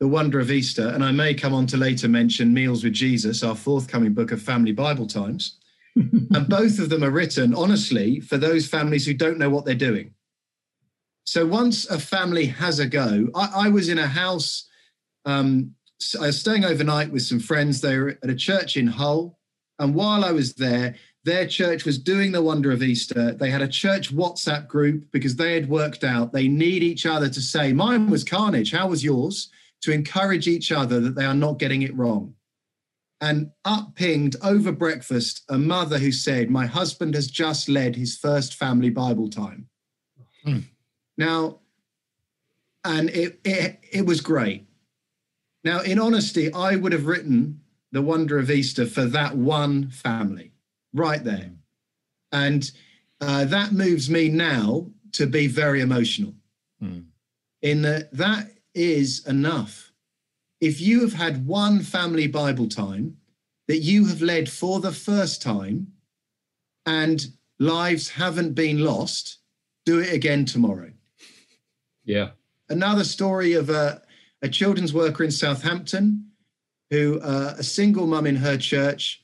The 0.00 0.08
Wonder 0.08 0.40
of 0.40 0.50
Easter, 0.50 0.88
and 0.88 1.02
I 1.02 1.12
may 1.12 1.32
come 1.32 1.54
on 1.54 1.66
to 1.68 1.78
later 1.78 2.08
mention 2.08 2.52
Meals 2.52 2.84
with 2.84 2.92
Jesus, 2.92 3.42
our 3.42 3.54
forthcoming 3.54 4.12
book 4.12 4.32
of 4.32 4.42
family 4.42 4.72
Bible 4.72 5.06
times. 5.06 5.58
and 5.96 6.48
both 6.48 6.78
of 6.80 6.90
them 6.90 7.04
are 7.04 7.10
written, 7.10 7.54
honestly, 7.54 8.20
for 8.20 8.36
those 8.36 8.66
families 8.66 9.06
who 9.06 9.14
don't 9.14 9.38
know 9.38 9.48
what 9.48 9.64
they're 9.64 9.74
doing. 9.76 10.12
So 11.24 11.46
once 11.46 11.86
a 11.88 11.98
family 11.98 12.46
has 12.46 12.80
a 12.80 12.86
go, 12.86 13.28
I, 13.34 13.66
I 13.66 13.68
was 13.68 13.88
in 13.88 13.98
a 13.98 14.06
house. 14.06 14.68
Um, 15.24 15.74
I 16.20 16.26
was 16.26 16.40
staying 16.40 16.64
overnight 16.64 17.10
with 17.10 17.22
some 17.22 17.40
friends. 17.40 17.80
They 17.80 17.96
were 17.96 18.18
at 18.22 18.28
a 18.28 18.34
church 18.34 18.76
in 18.76 18.88
Hull, 18.88 19.38
and 19.78 19.94
while 19.94 20.24
I 20.24 20.32
was 20.32 20.54
there, 20.54 20.96
their 21.24 21.46
church 21.46 21.84
was 21.84 21.98
doing 21.98 22.32
the 22.32 22.42
wonder 22.42 22.70
of 22.70 22.82
Easter. 22.82 23.32
They 23.32 23.50
had 23.50 23.62
a 23.62 23.68
church 23.68 24.14
WhatsApp 24.14 24.68
group 24.68 25.10
because 25.10 25.36
they 25.36 25.54
had 25.54 25.68
worked 25.68 26.04
out 26.04 26.32
they 26.32 26.48
need 26.48 26.82
each 26.82 27.06
other 27.06 27.28
to 27.28 27.40
say, 27.40 27.72
"Mine 27.72 28.10
was 28.10 28.24
carnage. 28.24 28.72
How 28.72 28.88
was 28.88 29.02
yours?" 29.02 29.48
To 29.82 29.92
encourage 29.92 30.48
each 30.48 30.72
other 30.72 31.00
that 31.00 31.14
they 31.14 31.24
are 31.24 31.34
not 31.34 31.58
getting 31.58 31.82
it 31.82 31.94
wrong. 31.96 32.34
And 33.20 33.52
up 33.64 33.94
pinged 33.94 34.36
over 34.42 34.72
breakfast 34.72 35.44
a 35.48 35.58
mother 35.58 35.98
who 35.98 36.12
said, 36.12 36.50
My 36.50 36.66
husband 36.66 37.14
has 37.14 37.26
just 37.26 37.68
led 37.68 37.96
his 37.96 38.16
first 38.16 38.54
family 38.54 38.90
Bible 38.90 39.28
time. 39.28 39.68
Hmm. 40.44 40.60
Now, 41.16 41.60
and 42.84 43.08
it, 43.10 43.40
it, 43.44 43.80
it 43.90 44.06
was 44.06 44.20
great. 44.20 44.66
Now, 45.64 45.80
in 45.80 45.98
honesty, 45.98 46.52
I 46.52 46.76
would 46.76 46.92
have 46.92 47.06
written 47.06 47.60
The 47.92 48.02
Wonder 48.02 48.38
of 48.38 48.50
Easter 48.50 48.84
for 48.84 49.04
that 49.04 49.36
one 49.36 49.88
family 49.88 50.53
right 50.94 51.22
there. 51.22 51.50
And 52.32 52.70
uh, 53.20 53.44
that 53.46 53.72
moves 53.72 54.08
me 54.08 54.28
now 54.28 54.90
to 55.12 55.26
be 55.26 55.46
very 55.46 55.80
emotional. 55.80 56.34
Hmm. 56.80 57.00
In 57.62 57.82
that 57.82 58.12
that 58.12 58.50
is 58.74 59.26
enough. 59.26 59.92
If 60.60 60.80
you 60.80 61.00
have 61.00 61.12
had 61.12 61.46
one 61.46 61.80
family 61.80 62.26
Bible 62.26 62.68
time 62.68 63.16
that 63.68 63.78
you 63.78 64.06
have 64.06 64.22
led 64.22 64.48
for 64.48 64.80
the 64.80 64.92
first 64.92 65.42
time 65.42 65.88
and 66.86 67.26
lives 67.58 68.08
haven't 68.08 68.54
been 68.54 68.84
lost, 68.84 69.38
do 69.86 70.00
it 70.00 70.12
again 70.12 70.44
tomorrow. 70.44 70.90
Yeah. 72.04 72.30
Another 72.68 73.04
story 73.04 73.54
of 73.54 73.70
a, 73.70 74.02
a 74.42 74.48
children's 74.48 74.92
worker 74.92 75.24
in 75.24 75.30
Southampton 75.30 76.30
who, 76.90 77.20
uh, 77.20 77.54
a 77.58 77.62
single 77.62 78.06
mum 78.06 78.26
in 78.26 78.36
her 78.36 78.56
church, 78.56 79.23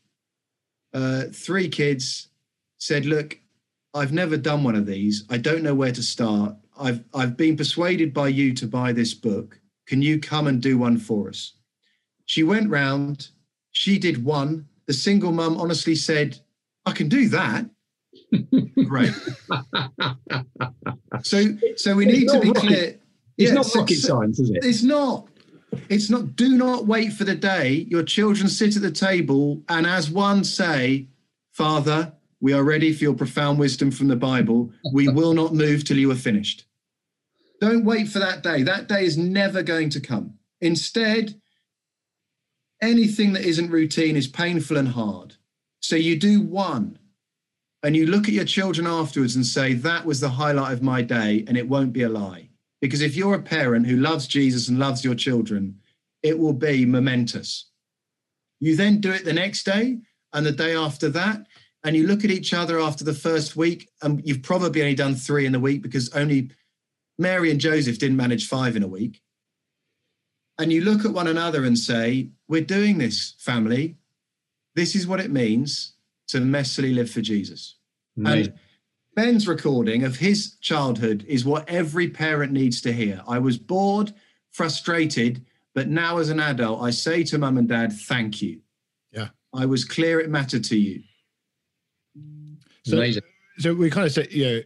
uh, 0.95 1.25
three 1.33 1.69
kids, 1.69 2.29
said, 2.79 3.07
Look, 3.07 3.39
I've 3.95 4.13
never 4.13 4.37
done 4.37 4.63
one 4.65 4.75
of 4.77 4.87
these. 4.87 5.25
I 5.31 5.37
don't 5.39 5.63
know 5.63 5.75
where 5.75 5.93
to 5.93 6.03
start. 6.03 6.55
I've, 6.79 7.05
I've 7.15 7.37
been 7.37 7.57
persuaded 7.57 8.15
by 8.15 8.29
you 8.29 8.55
to 8.55 8.67
buy 8.67 8.93
this 8.93 9.13
book. 9.15 9.61
Can 9.87 10.01
you 10.03 10.19
come 10.21 10.47
and 10.47 10.63
do 10.63 10.79
one 10.79 10.99
for 10.99 11.29
us? 11.29 11.55
She 12.27 12.43
went 12.43 12.71
round, 12.71 13.29
she 13.73 13.99
did 13.99 14.25
one. 14.25 14.67
The 14.87 14.93
single 14.95 15.33
mum 15.33 15.57
honestly 15.59 15.95
said, 15.95 16.39
I 16.87 16.93
can 16.93 17.09
do 17.09 17.29
that. 17.29 17.67
Great. 18.87 19.13
so 21.23 21.45
so 21.77 21.95
we 21.97 22.05
need 22.07 22.29
to 22.29 22.41
be 22.41 22.49
rocket- 22.49 22.61
clear. 22.61 22.97
It's 23.39 23.49
Yeah, 23.51 23.55
not 23.55 23.67
rocket 23.75 23.95
so- 23.97 24.09
science, 24.09 24.39
is 24.41 24.51
it? 24.51 24.65
it's 24.65 24.83
not. 24.83 25.27
It's 25.89 26.11
not. 26.11 26.37
Do 26.37 26.57
not 26.57 26.87
wait 26.87 27.13
for 27.13 27.25
the 27.25 27.35
day 27.35 27.87
your 27.89 28.03
children 28.03 28.49
sit 28.49 28.77
at 28.77 28.83
the 28.83 28.91
table 28.91 29.63
and, 29.69 29.87
as 29.87 30.11
one, 30.11 30.45
say, 30.45 31.09
Father, 31.53 32.13
we 32.41 32.53
are 32.53 32.63
ready 32.63 32.93
for 32.93 33.05
your 33.05 33.15
profound 33.15 33.59
wisdom 33.59 33.91
from 33.91 34.09
the 34.09 34.17
Bible. 34.17 34.73
We 34.93 35.09
will 35.13 35.35
not 35.35 35.55
move 35.55 35.85
till 35.85 35.99
you 35.99 36.11
are 36.11 36.17
finished. 36.17 36.65
Don't 37.61 37.85
wait 37.85 38.09
for 38.09 38.19
that 38.19 38.43
day. 38.43 38.63
That 38.63 38.89
day 38.89 39.05
is 39.05 39.19
never 39.19 39.63
going 39.63 39.91
to 39.91 40.01
come. 40.01 40.35
Instead, 40.61 41.41
anything 42.81 43.35
that 43.35 43.45
isn't 43.45 43.71
routine 43.71 44.17
is 44.17 44.27
painful 44.27 44.77
and 44.77 44.89
hard. 44.89 45.37
So 45.81 45.97
you 45.97 46.19
do 46.19 46.41
one 46.41 46.99
and 47.83 47.97
you 47.97 48.07
look 48.07 48.29
at 48.29 48.35
your 48.35 48.45
children 48.45 48.87
afterwards 48.87 49.37
and 49.37 49.47
say, 49.47 49.75
That 49.75 50.05
was 50.05 50.21
the 50.21 50.31
highlight 50.31 50.73
of 50.73 50.83
my 50.83 51.03
day, 51.03 51.45
and 51.47 51.57
it 51.57 51.69
won't 51.69 51.93
be 51.93 52.03
a 52.03 52.09
lie. 52.09 52.50
Because 52.81 53.03
if 53.03 53.17
you're 53.17 53.35
a 53.35 53.43
parent 53.43 53.87
who 53.87 53.97
loves 53.97 54.27
Jesus 54.27 54.69
and 54.69 54.79
loves 54.79 55.05
your 55.05 55.15
children, 55.15 55.79
it 56.23 56.39
will 56.39 56.53
be 56.53 56.87
momentous. 56.87 57.67
You 58.59 58.77
then 58.77 59.01
do 59.01 59.11
it 59.13 59.25
the 59.25 59.33
next 59.33 59.65
day 59.65 59.99
and 60.33 60.47
the 60.47 60.53
day 60.53 60.75
after 60.75 61.09
that, 61.11 61.47
and 61.83 61.97
you 61.97 62.07
look 62.07 62.25
at 62.25 62.31
each 62.31 62.53
other 62.53 62.79
after 62.79 63.05
the 63.05 63.15
first 63.15 63.57
week, 63.57 63.89
and 64.03 64.21
you've 64.27 64.43
probably 64.43 64.83
only 64.83 64.95
done 64.95 65.15
three 65.15 65.47
in 65.47 65.53
the 65.53 65.61
week 65.61 65.83
because 65.83 66.11
only 66.15 66.51
Mary 67.19 67.51
and 67.51 67.61
Joseph 67.61 67.99
didn't 67.99 68.17
manage 68.17 68.49
five 68.49 68.77
in 68.77 68.83
a 68.83 68.89
week. 68.89 69.21
And 70.59 70.71
you 70.73 70.83
look 70.83 71.07
at 71.07 71.13
one 71.13 71.27
another 71.27 71.65
and 71.65 71.79
say, 71.79 72.31
We're 72.49 72.61
doing 72.61 72.99
this, 72.99 73.35
family. 73.39 73.97
This 74.75 74.95
is 74.95 75.07
what 75.07 75.21
it 75.21 75.31
means 75.31 75.95
to 76.29 76.39
messily 76.39 76.95
live 76.95 77.11
for 77.11 77.23
Jesus. 77.23 77.77
Amazing. 78.17 78.53
And 78.53 78.61
Ben's 79.21 79.47
recording 79.47 80.05
of 80.05 80.17
his 80.17 80.55
childhood 80.63 81.27
is 81.29 81.45
what 81.45 81.69
every 81.69 82.09
parent 82.09 82.53
needs 82.53 82.81
to 82.81 82.91
hear. 82.91 83.21
I 83.29 83.39
was 83.39 83.59
bored, 83.59 84.15
frustrated, 84.51 85.45
but 85.75 85.89
now 85.89 86.17
as 86.17 86.31
an 86.31 86.41
adult, 86.41 86.81
I 86.81 86.89
say 86.89 87.23
to 87.25 87.37
mum 87.37 87.59
and 87.59 87.69
dad, 87.69 87.93
thank 87.93 88.41
you. 88.41 88.61
Yeah. 89.13 89.29
I 89.53 89.67
was 89.67 89.85
clear 89.85 90.21
it 90.21 90.31
mattered 90.31 90.65
to 90.65 90.79
you. 90.79 91.03
So, 92.87 92.97
Amazing. 92.97 93.25
so 93.59 93.75
we 93.75 93.91
kind 93.91 94.07
of 94.07 94.13
say, 94.13 94.27
you 94.31 94.47
know, 94.47 94.61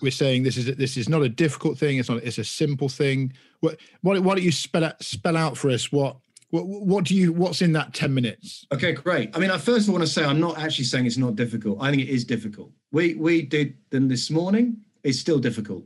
we're 0.00 0.10
saying 0.10 0.42
this 0.42 0.56
is 0.56 0.74
this 0.76 0.96
is 0.96 1.10
not 1.10 1.20
a 1.20 1.28
difficult 1.28 1.76
thing. 1.76 1.98
It's 1.98 2.08
not. 2.08 2.22
It's 2.22 2.38
a 2.38 2.44
simple 2.44 2.88
thing. 2.88 3.34
What? 3.60 3.78
Why, 4.00 4.18
why 4.20 4.36
don't 4.36 4.44
you 4.44 4.52
spell 4.52 4.84
out 4.84 5.02
spell 5.02 5.36
out 5.36 5.58
for 5.58 5.68
us 5.68 5.92
what 5.92 6.16
what 6.50 6.66
what 6.66 7.04
do 7.04 7.14
you 7.14 7.32
what's 7.32 7.60
in 7.60 7.72
that 7.72 7.92
ten 7.92 8.14
minutes? 8.14 8.66
Okay, 8.72 8.92
great. 8.92 9.36
I 9.36 9.38
mean, 9.38 9.50
I 9.50 9.58
first 9.58 9.88
want 9.88 10.02
to 10.02 10.06
say 10.06 10.24
I'm 10.24 10.40
not 10.40 10.58
actually 10.58 10.84
saying 10.84 11.06
it's 11.06 11.18
not 11.18 11.36
difficult. 11.36 11.78
I 11.80 11.90
think 11.90 12.02
it 12.02 12.08
is 12.08 12.24
difficult. 12.24 12.72
We 12.90 13.14
we 13.14 13.42
did 13.42 13.76
them 13.90 14.08
this 14.08 14.30
morning. 14.30 14.78
It's 15.02 15.18
still 15.18 15.38
difficult. 15.38 15.84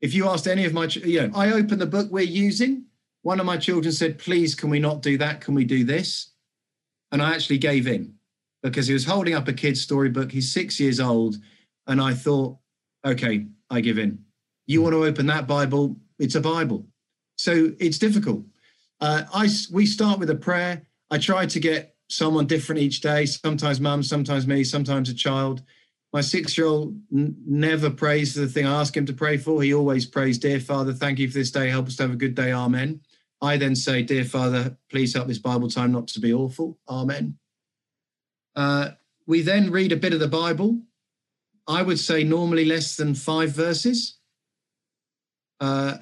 If 0.00 0.14
you 0.14 0.28
asked 0.28 0.46
any 0.46 0.64
of 0.64 0.72
my, 0.72 0.86
you 0.86 1.26
know, 1.26 1.30
I 1.34 1.52
opened 1.52 1.80
the 1.80 1.86
book 1.86 2.08
we're 2.10 2.24
using. 2.24 2.84
One 3.22 3.40
of 3.40 3.46
my 3.46 3.56
children 3.56 3.92
said, 3.92 4.18
"Please, 4.18 4.54
can 4.54 4.70
we 4.70 4.80
not 4.80 5.02
do 5.02 5.16
that? 5.18 5.40
Can 5.40 5.54
we 5.54 5.64
do 5.64 5.84
this?" 5.84 6.32
And 7.12 7.22
I 7.22 7.34
actually 7.34 7.58
gave 7.58 7.86
in 7.86 8.14
because 8.62 8.88
he 8.88 8.94
was 8.94 9.04
holding 9.04 9.34
up 9.34 9.48
a 9.48 9.52
kid's 9.52 9.80
storybook. 9.80 10.32
He's 10.32 10.52
six 10.52 10.80
years 10.80 10.98
old, 10.98 11.36
and 11.86 12.00
I 12.00 12.14
thought, 12.14 12.58
"Okay, 13.04 13.46
I 13.70 13.80
give 13.80 13.98
in." 13.98 14.24
You 14.66 14.82
want 14.82 14.94
to 14.94 15.04
open 15.04 15.26
that 15.26 15.46
Bible? 15.46 15.96
It's 16.18 16.34
a 16.34 16.40
Bible, 16.40 16.84
so 17.36 17.72
it's 17.78 17.98
difficult. 17.98 18.44
Uh, 19.00 19.24
I 19.32 19.48
we 19.72 19.86
start 19.86 20.18
with 20.18 20.30
a 20.30 20.34
prayer. 20.34 20.82
I 21.10 21.18
try 21.18 21.46
to 21.46 21.60
get 21.60 21.96
someone 22.08 22.46
different 22.46 22.80
each 22.80 23.00
day. 23.00 23.26
Sometimes 23.26 23.80
mum, 23.80 24.02
sometimes 24.02 24.46
me, 24.46 24.64
sometimes 24.64 25.08
a 25.08 25.14
child. 25.14 25.62
My 26.12 26.20
six-year-old 26.22 26.98
n- 27.12 27.36
never 27.46 27.90
prays 27.90 28.32
for 28.32 28.40
the 28.40 28.48
thing 28.48 28.66
I 28.66 28.80
ask 28.80 28.96
him 28.96 29.06
to 29.06 29.12
pray 29.12 29.36
for. 29.36 29.62
He 29.62 29.74
always 29.74 30.06
prays, 30.06 30.38
"Dear 30.38 30.58
Father, 30.58 30.92
thank 30.92 31.18
you 31.18 31.28
for 31.28 31.34
this 31.34 31.50
day. 31.50 31.68
Help 31.68 31.86
us 31.86 31.96
to 31.96 32.04
have 32.04 32.12
a 32.12 32.16
good 32.16 32.34
day. 32.34 32.52
Amen." 32.52 33.00
I 33.40 33.56
then 33.56 33.76
say, 33.76 34.02
"Dear 34.02 34.24
Father, 34.24 34.76
please 34.90 35.14
help 35.14 35.28
this 35.28 35.38
Bible 35.38 35.68
time 35.68 35.92
not 35.92 36.08
to 36.08 36.20
be 36.20 36.32
awful. 36.32 36.78
Amen." 36.88 37.38
Uh, 38.56 38.92
we 39.26 39.42
then 39.42 39.70
read 39.70 39.92
a 39.92 39.96
bit 39.96 40.12
of 40.12 40.20
the 40.20 40.28
Bible. 40.28 40.82
I 41.68 41.82
would 41.82 42.00
say 42.00 42.24
normally 42.24 42.64
less 42.64 42.96
than 42.96 43.14
five 43.14 43.52
verses. 43.52 44.18
Uh, 45.60 45.98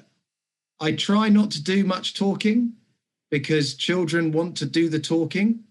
I 0.79 0.93
try 0.93 1.29
not 1.29 1.51
to 1.51 1.63
do 1.63 1.83
much 1.83 2.13
talking 2.13 2.73
because 3.29 3.75
children 3.75 4.31
want 4.31 4.55
to 4.57 4.65
do 4.65 4.89
the 4.89 4.99
talking. 4.99 5.63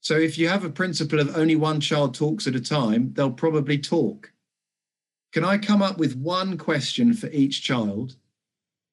So 0.00 0.16
if 0.16 0.38
you 0.38 0.48
have 0.48 0.64
a 0.64 0.70
principle 0.70 1.18
of 1.18 1.36
only 1.36 1.56
one 1.56 1.80
child 1.80 2.14
talks 2.14 2.46
at 2.46 2.54
a 2.54 2.60
time, 2.60 3.12
they'll 3.14 3.30
probably 3.30 3.78
talk. 3.78 4.32
Can 5.32 5.44
I 5.44 5.58
come 5.58 5.82
up 5.82 5.98
with 5.98 6.16
one 6.16 6.56
question 6.56 7.12
for 7.12 7.28
each 7.28 7.62
child 7.62 8.16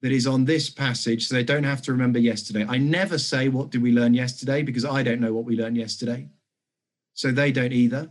that 0.02 0.12
is 0.12 0.28
on 0.28 0.46
this 0.46 0.70
passage 0.70 1.28
so 1.28 1.36
they 1.36 1.44
don't 1.44 1.64
have 1.64 1.82
to 1.84 1.92
remember 1.92 2.20
yesterday? 2.20 2.66
I 2.68 2.78
never 2.78 3.18
say, 3.18 3.50
What 3.50 3.70
did 3.70 3.82
we 3.82 3.92
learn 3.92 4.14
yesterday? 4.14 4.62
because 4.64 4.86
I 4.86 5.04
don't 5.04 5.22
know 5.22 5.34
what 5.34 5.46
we 5.46 5.56
learned 5.56 5.78
yesterday. 5.78 6.28
So 7.14 7.32
they 7.32 7.52
don't 7.52 7.72
either. 7.72 8.10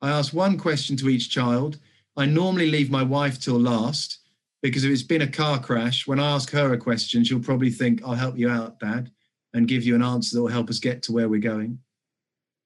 I 0.00 0.10
ask 0.10 0.32
one 0.32 0.58
question 0.58 0.96
to 0.98 1.08
each 1.08 1.30
child. 1.30 1.78
I 2.16 2.26
normally 2.26 2.70
leave 2.70 2.90
my 2.90 3.02
wife 3.02 3.40
till 3.40 3.58
last 3.58 4.18
because 4.62 4.84
if 4.84 4.90
it's 4.90 5.02
been 5.02 5.22
a 5.22 5.30
car 5.30 5.60
crash, 5.60 6.06
when 6.06 6.18
I 6.18 6.34
ask 6.34 6.50
her 6.50 6.72
a 6.72 6.78
question, 6.78 7.24
she'll 7.24 7.40
probably 7.40 7.70
think, 7.70 8.02
I'll 8.04 8.14
help 8.14 8.36
you 8.36 8.48
out, 8.50 8.80
Dad, 8.80 9.10
and 9.54 9.68
give 9.68 9.84
you 9.84 9.94
an 9.94 10.02
answer 10.02 10.36
that 10.36 10.42
will 10.42 10.48
help 10.48 10.68
us 10.68 10.78
get 10.78 11.02
to 11.04 11.12
where 11.12 11.28
we're 11.28 11.40
going. 11.40 11.78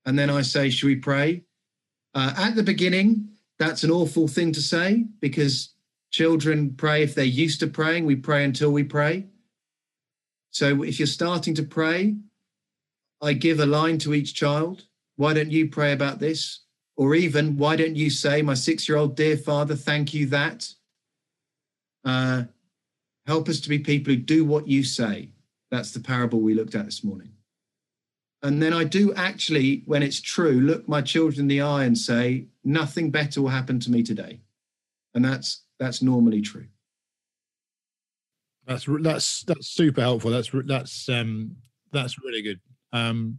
And 0.04 0.18
then 0.18 0.30
I 0.30 0.42
say, 0.42 0.70
Should 0.70 0.86
we 0.86 0.96
pray? 0.96 1.44
Uh, 2.14 2.32
at 2.36 2.54
the 2.54 2.62
beginning, 2.62 3.28
that's 3.58 3.84
an 3.84 3.90
awful 3.90 4.28
thing 4.28 4.52
to 4.52 4.60
say 4.60 5.06
because 5.20 5.74
children 6.10 6.74
pray 6.74 7.02
if 7.02 7.14
they're 7.14 7.24
used 7.24 7.60
to 7.60 7.66
praying. 7.66 8.04
We 8.04 8.16
pray 8.16 8.44
until 8.44 8.70
we 8.70 8.84
pray. 8.84 9.26
So 10.50 10.82
if 10.82 10.98
you're 10.98 11.06
starting 11.06 11.54
to 11.54 11.62
pray, 11.62 12.16
I 13.22 13.32
give 13.34 13.60
a 13.60 13.66
line 13.66 13.98
to 13.98 14.14
each 14.14 14.34
child. 14.34 14.84
Why 15.16 15.32
don't 15.32 15.50
you 15.50 15.68
pray 15.68 15.92
about 15.92 16.18
this? 16.18 16.60
Or 16.96 17.14
even, 17.14 17.56
why 17.56 17.76
don't 17.76 17.96
you 17.96 18.10
say, 18.10 18.42
My 18.42 18.54
six 18.54 18.88
year 18.88 18.98
old 18.98 19.16
dear 19.16 19.36
father, 19.36 19.76
thank 19.76 20.12
you 20.12 20.26
that? 20.26 20.68
Uh, 22.04 22.44
help 23.26 23.48
us 23.48 23.60
to 23.60 23.68
be 23.68 23.78
people 23.78 24.12
who 24.12 24.18
do 24.18 24.44
what 24.44 24.68
you 24.68 24.84
say. 24.84 25.30
That's 25.70 25.92
the 25.92 26.00
parable 26.00 26.40
we 26.40 26.54
looked 26.54 26.74
at 26.74 26.84
this 26.84 27.02
morning. 27.02 27.32
And 28.42 28.60
then 28.60 28.72
I 28.72 28.84
do 28.84 29.14
actually, 29.14 29.82
when 29.86 30.02
it's 30.02 30.20
true, 30.20 30.60
look 30.60 30.88
my 30.88 31.00
children 31.00 31.42
in 31.42 31.48
the 31.48 31.60
eye 31.60 31.84
and 31.84 31.96
say, 31.96 32.46
nothing 32.64 33.10
better 33.10 33.40
will 33.40 33.48
happen 33.48 33.78
to 33.80 33.90
me 33.90 34.02
today. 34.02 34.40
And 35.14 35.24
that's 35.24 35.62
that's 35.78 36.02
normally 36.02 36.40
true. 36.40 36.66
That's 38.66 38.86
that's 39.00 39.42
that's 39.44 39.68
super 39.68 40.00
helpful. 40.00 40.30
That's 40.30 40.50
that's 40.66 41.08
um 41.08 41.56
that's 41.92 42.18
really 42.22 42.42
good. 42.42 42.60
Um, 42.92 43.38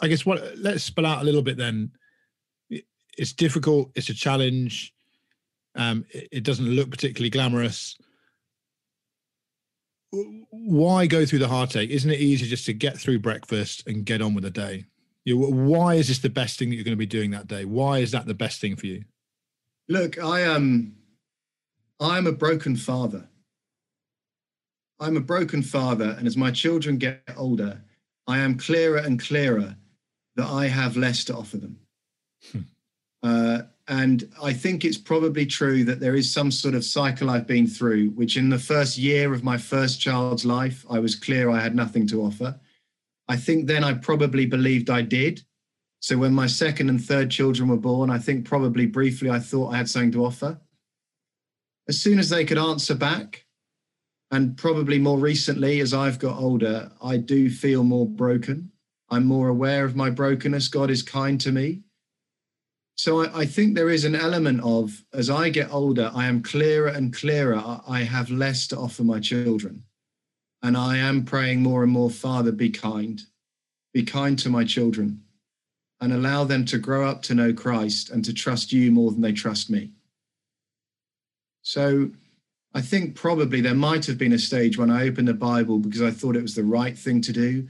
I 0.00 0.08
guess 0.08 0.24
what 0.24 0.56
let's 0.58 0.84
spell 0.84 1.06
out 1.06 1.22
a 1.22 1.24
little 1.24 1.42
bit 1.42 1.56
then. 1.56 1.90
It's 3.18 3.32
difficult. 3.32 3.90
It's 3.94 4.08
a 4.08 4.14
challenge. 4.14 4.94
Um, 5.74 6.04
it, 6.10 6.28
it 6.32 6.44
doesn't 6.44 6.66
look 6.66 6.90
particularly 6.90 7.30
glamorous. 7.30 7.96
Why 10.50 11.06
go 11.06 11.24
through 11.24 11.38
the 11.38 11.48
heartache? 11.48 11.90
Isn't 11.90 12.10
it 12.10 12.20
easier 12.20 12.48
just 12.48 12.66
to 12.66 12.72
get 12.72 12.98
through 12.98 13.20
breakfast 13.20 13.86
and 13.86 14.04
get 14.04 14.20
on 14.20 14.34
with 14.34 14.44
the 14.44 14.50
day? 14.50 14.86
You 15.24 15.38
why 15.38 15.94
is 15.94 16.08
this 16.08 16.18
the 16.18 16.30
best 16.30 16.58
thing 16.58 16.70
that 16.70 16.76
you're 16.76 16.84
going 16.84 16.96
to 16.96 16.96
be 16.96 17.06
doing 17.06 17.30
that 17.30 17.46
day? 17.46 17.64
Why 17.64 17.98
is 17.98 18.10
that 18.10 18.26
the 18.26 18.34
best 18.34 18.60
thing 18.60 18.74
for 18.74 18.86
you? 18.86 19.04
Look, 19.88 20.18
I 20.18 20.40
am 20.40 20.96
I'm 22.00 22.26
a 22.26 22.32
broken 22.32 22.76
father. 22.76 23.28
I'm 24.98 25.16
a 25.16 25.20
broken 25.20 25.62
father, 25.62 26.14
and 26.18 26.26
as 26.26 26.36
my 26.36 26.50
children 26.50 26.98
get 26.98 27.22
older, 27.36 27.82
I 28.26 28.38
am 28.38 28.58
clearer 28.58 28.98
and 28.98 29.20
clearer 29.20 29.76
that 30.36 30.46
I 30.46 30.66
have 30.68 30.96
less 30.96 31.24
to 31.24 31.34
offer 31.34 31.56
them. 31.56 31.78
Hmm. 32.52 32.60
Uh, 33.22 33.62
and 33.90 34.32
I 34.40 34.52
think 34.52 34.84
it's 34.84 34.96
probably 34.96 35.44
true 35.44 35.82
that 35.82 35.98
there 35.98 36.14
is 36.14 36.32
some 36.32 36.52
sort 36.52 36.76
of 36.76 36.84
cycle 36.84 37.28
I've 37.28 37.48
been 37.48 37.66
through, 37.66 38.10
which 38.10 38.36
in 38.36 38.48
the 38.48 38.58
first 38.58 38.96
year 38.96 39.34
of 39.34 39.42
my 39.42 39.58
first 39.58 40.00
child's 40.00 40.44
life, 40.44 40.86
I 40.88 41.00
was 41.00 41.16
clear 41.16 41.50
I 41.50 41.58
had 41.58 41.74
nothing 41.74 42.06
to 42.06 42.22
offer. 42.22 42.58
I 43.26 43.36
think 43.36 43.66
then 43.66 43.82
I 43.82 43.94
probably 43.94 44.46
believed 44.46 44.90
I 44.90 45.02
did. 45.02 45.42
So 45.98 46.16
when 46.16 46.32
my 46.32 46.46
second 46.46 46.88
and 46.88 47.02
third 47.02 47.32
children 47.32 47.68
were 47.68 47.76
born, 47.76 48.10
I 48.10 48.18
think 48.18 48.44
probably 48.44 48.86
briefly 48.86 49.28
I 49.28 49.40
thought 49.40 49.74
I 49.74 49.78
had 49.78 49.88
something 49.88 50.12
to 50.12 50.24
offer. 50.24 50.60
As 51.88 52.00
soon 52.00 52.20
as 52.20 52.28
they 52.28 52.44
could 52.44 52.58
answer 52.58 52.94
back, 52.94 53.44
and 54.30 54.56
probably 54.56 55.00
more 55.00 55.18
recently 55.18 55.80
as 55.80 55.92
I've 55.92 56.20
got 56.20 56.38
older, 56.38 56.92
I 57.02 57.16
do 57.16 57.50
feel 57.50 57.82
more 57.82 58.06
broken. 58.06 58.70
I'm 59.08 59.26
more 59.26 59.48
aware 59.48 59.84
of 59.84 59.96
my 59.96 60.10
brokenness. 60.10 60.68
God 60.68 60.92
is 60.92 61.02
kind 61.02 61.40
to 61.40 61.50
me 61.50 61.82
so 63.00 63.22
I, 63.22 63.40
I, 63.40 63.46
think 63.46 63.74
there 63.74 63.88
is 63.88 64.04
an 64.04 64.14
element 64.14 64.60
of 64.62 65.02
as 65.14 65.30
I 65.30 65.48
get 65.48 65.72
older, 65.72 66.10
I 66.14 66.26
am 66.26 66.42
clearer 66.42 66.88
and 66.88 67.16
clearer. 67.16 67.80
I 67.88 68.00
have 68.00 68.28
less 68.28 68.66
to 68.66 68.76
offer 68.76 69.02
my 69.02 69.20
children. 69.20 69.84
And 70.62 70.76
I 70.76 70.98
am 70.98 71.24
praying 71.24 71.62
more 71.62 71.82
and 71.82 71.90
more, 71.90 72.10
Father, 72.10 72.52
be 72.52 72.68
kind. 72.68 73.18
Be 73.94 74.02
kind 74.02 74.38
to 74.40 74.50
my 74.50 74.64
children 74.64 75.22
and 76.02 76.12
allow 76.12 76.44
them 76.44 76.66
to 76.66 76.76
grow 76.76 77.08
up 77.08 77.22
to 77.22 77.34
know 77.34 77.54
Christ 77.54 78.10
and 78.10 78.22
to 78.22 78.34
trust 78.34 78.70
you 78.70 78.92
more 78.92 79.10
than 79.10 79.22
they 79.22 79.32
trust 79.32 79.70
me. 79.70 79.92
So 81.62 82.10
I 82.74 82.82
think 82.82 83.14
probably 83.14 83.62
there 83.62 83.74
might 83.74 84.04
have 84.04 84.18
been 84.18 84.34
a 84.34 84.38
stage 84.38 84.76
when 84.76 84.90
I 84.90 85.08
opened 85.08 85.28
the 85.28 85.32
Bible 85.32 85.78
because 85.78 86.02
I 86.02 86.10
thought 86.10 86.36
it 86.36 86.42
was 86.42 86.54
the 86.54 86.64
right 86.64 86.98
thing 86.98 87.22
to 87.22 87.32
do, 87.32 87.66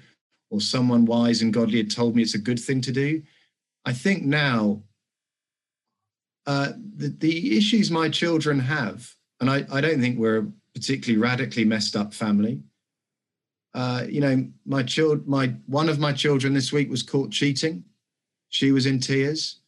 or 0.51 0.61
someone 0.61 1.05
wise 1.05 1.41
and 1.41 1.55
godly 1.55 1.79
had 1.79 1.93
told 1.93 2.17
me 2.17 2.23
it's 2.23 2.35
a 2.35 2.49
good 2.49 2.59
thing 2.59 2.81
to 2.81 2.91
do. 2.91 3.23
I 3.85 3.93
think 3.93 4.25
now 4.25 4.83
uh, 6.51 6.73
the, 6.97 7.09
the 7.21 7.57
issues 7.57 7.93
my 7.93 8.09
children 8.09 8.59
have, 8.59 9.15
and 9.39 9.49
I, 9.49 9.65
I 9.73 9.81
don't 9.81 10.01
think 10.01 10.19
we're 10.19 10.39
a 10.39 10.53
particularly 10.75 11.23
radically 11.23 11.65
messed 11.65 11.95
up 11.95 12.13
family. 12.13 12.61
Uh, 13.73 14.05
you 14.09 14.21
know, 14.21 14.49
my 14.67 14.83
child, 14.83 15.29
my 15.29 15.55
one 15.67 15.89
of 15.89 16.01
my 16.01 16.13
children 16.13 16.53
this 16.53 16.73
week 16.73 16.91
was 16.91 17.05
caught 17.05 17.31
cheating. 17.31 17.85
She 18.49 18.73
was 18.73 18.85
in 18.85 18.99
tears. 18.99 19.61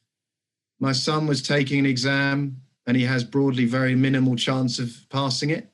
My 0.81 0.91
son 0.91 1.29
was 1.29 1.41
taking 1.41 1.79
an 1.79 1.87
exam, 1.87 2.61
and 2.89 2.97
he 2.97 3.05
has 3.05 3.23
broadly 3.23 3.65
very 3.65 3.95
minimal 3.95 4.35
chance 4.35 4.81
of 4.81 5.07
passing 5.09 5.51
it. 5.51 5.71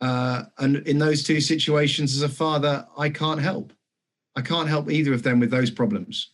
Uh, 0.00 0.46
and 0.58 0.78
in 0.78 0.98
those 0.98 1.22
two 1.22 1.40
situations, 1.40 2.16
as 2.16 2.22
a 2.22 2.28
father, 2.28 2.88
I 2.98 3.08
can't 3.08 3.40
help. 3.40 3.72
I 4.34 4.42
can't 4.42 4.68
help 4.68 4.90
either 4.90 5.12
of 5.14 5.22
them 5.22 5.38
with 5.38 5.52
those 5.52 5.70
problems 5.70 6.33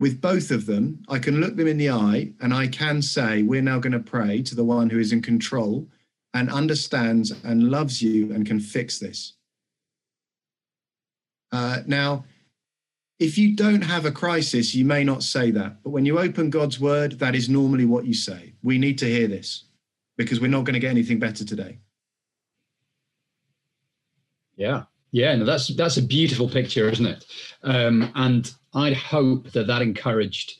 with 0.00 0.20
both 0.20 0.50
of 0.50 0.66
them, 0.66 1.02
I 1.08 1.18
can 1.18 1.40
look 1.40 1.56
them 1.56 1.66
in 1.66 1.78
the 1.78 1.90
eye 1.90 2.32
and 2.40 2.54
I 2.54 2.68
can 2.68 3.02
say, 3.02 3.42
We're 3.42 3.62
now 3.62 3.78
going 3.78 3.92
to 3.92 3.98
pray 3.98 4.42
to 4.42 4.54
the 4.54 4.64
one 4.64 4.90
who 4.90 4.98
is 4.98 5.12
in 5.12 5.22
control 5.22 5.88
and 6.34 6.50
understands 6.50 7.32
and 7.44 7.70
loves 7.70 8.00
you 8.00 8.32
and 8.32 8.46
can 8.46 8.60
fix 8.60 8.98
this. 8.98 9.34
Uh, 11.50 11.78
now, 11.86 12.24
if 13.18 13.36
you 13.36 13.56
don't 13.56 13.82
have 13.82 14.04
a 14.04 14.12
crisis, 14.12 14.74
you 14.74 14.84
may 14.84 15.02
not 15.02 15.22
say 15.22 15.50
that. 15.50 15.82
But 15.82 15.90
when 15.90 16.06
you 16.06 16.18
open 16.18 16.50
God's 16.50 16.78
word, 16.78 17.18
that 17.18 17.34
is 17.34 17.48
normally 17.48 17.84
what 17.84 18.06
you 18.06 18.14
say. 18.14 18.52
We 18.62 18.78
need 18.78 18.98
to 18.98 19.06
hear 19.06 19.26
this 19.26 19.64
because 20.16 20.40
we're 20.40 20.48
not 20.48 20.64
going 20.64 20.74
to 20.74 20.80
get 20.80 20.90
anything 20.90 21.18
better 21.18 21.44
today. 21.44 21.78
Yeah. 24.56 24.84
Yeah, 25.10 25.34
no, 25.36 25.46
that's 25.46 25.68
that's 25.68 25.96
a 25.96 26.02
beautiful 26.02 26.50
picture, 26.50 26.90
isn't 26.90 27.06
it? 27.06 27.24
Um, 27.62 28.12
and 28.14 28.52
I'd 28.74 28.96
hope 28.96 29.50
that 29.52 29.66
that 29.66 29.82
encouraged 29.82 30.54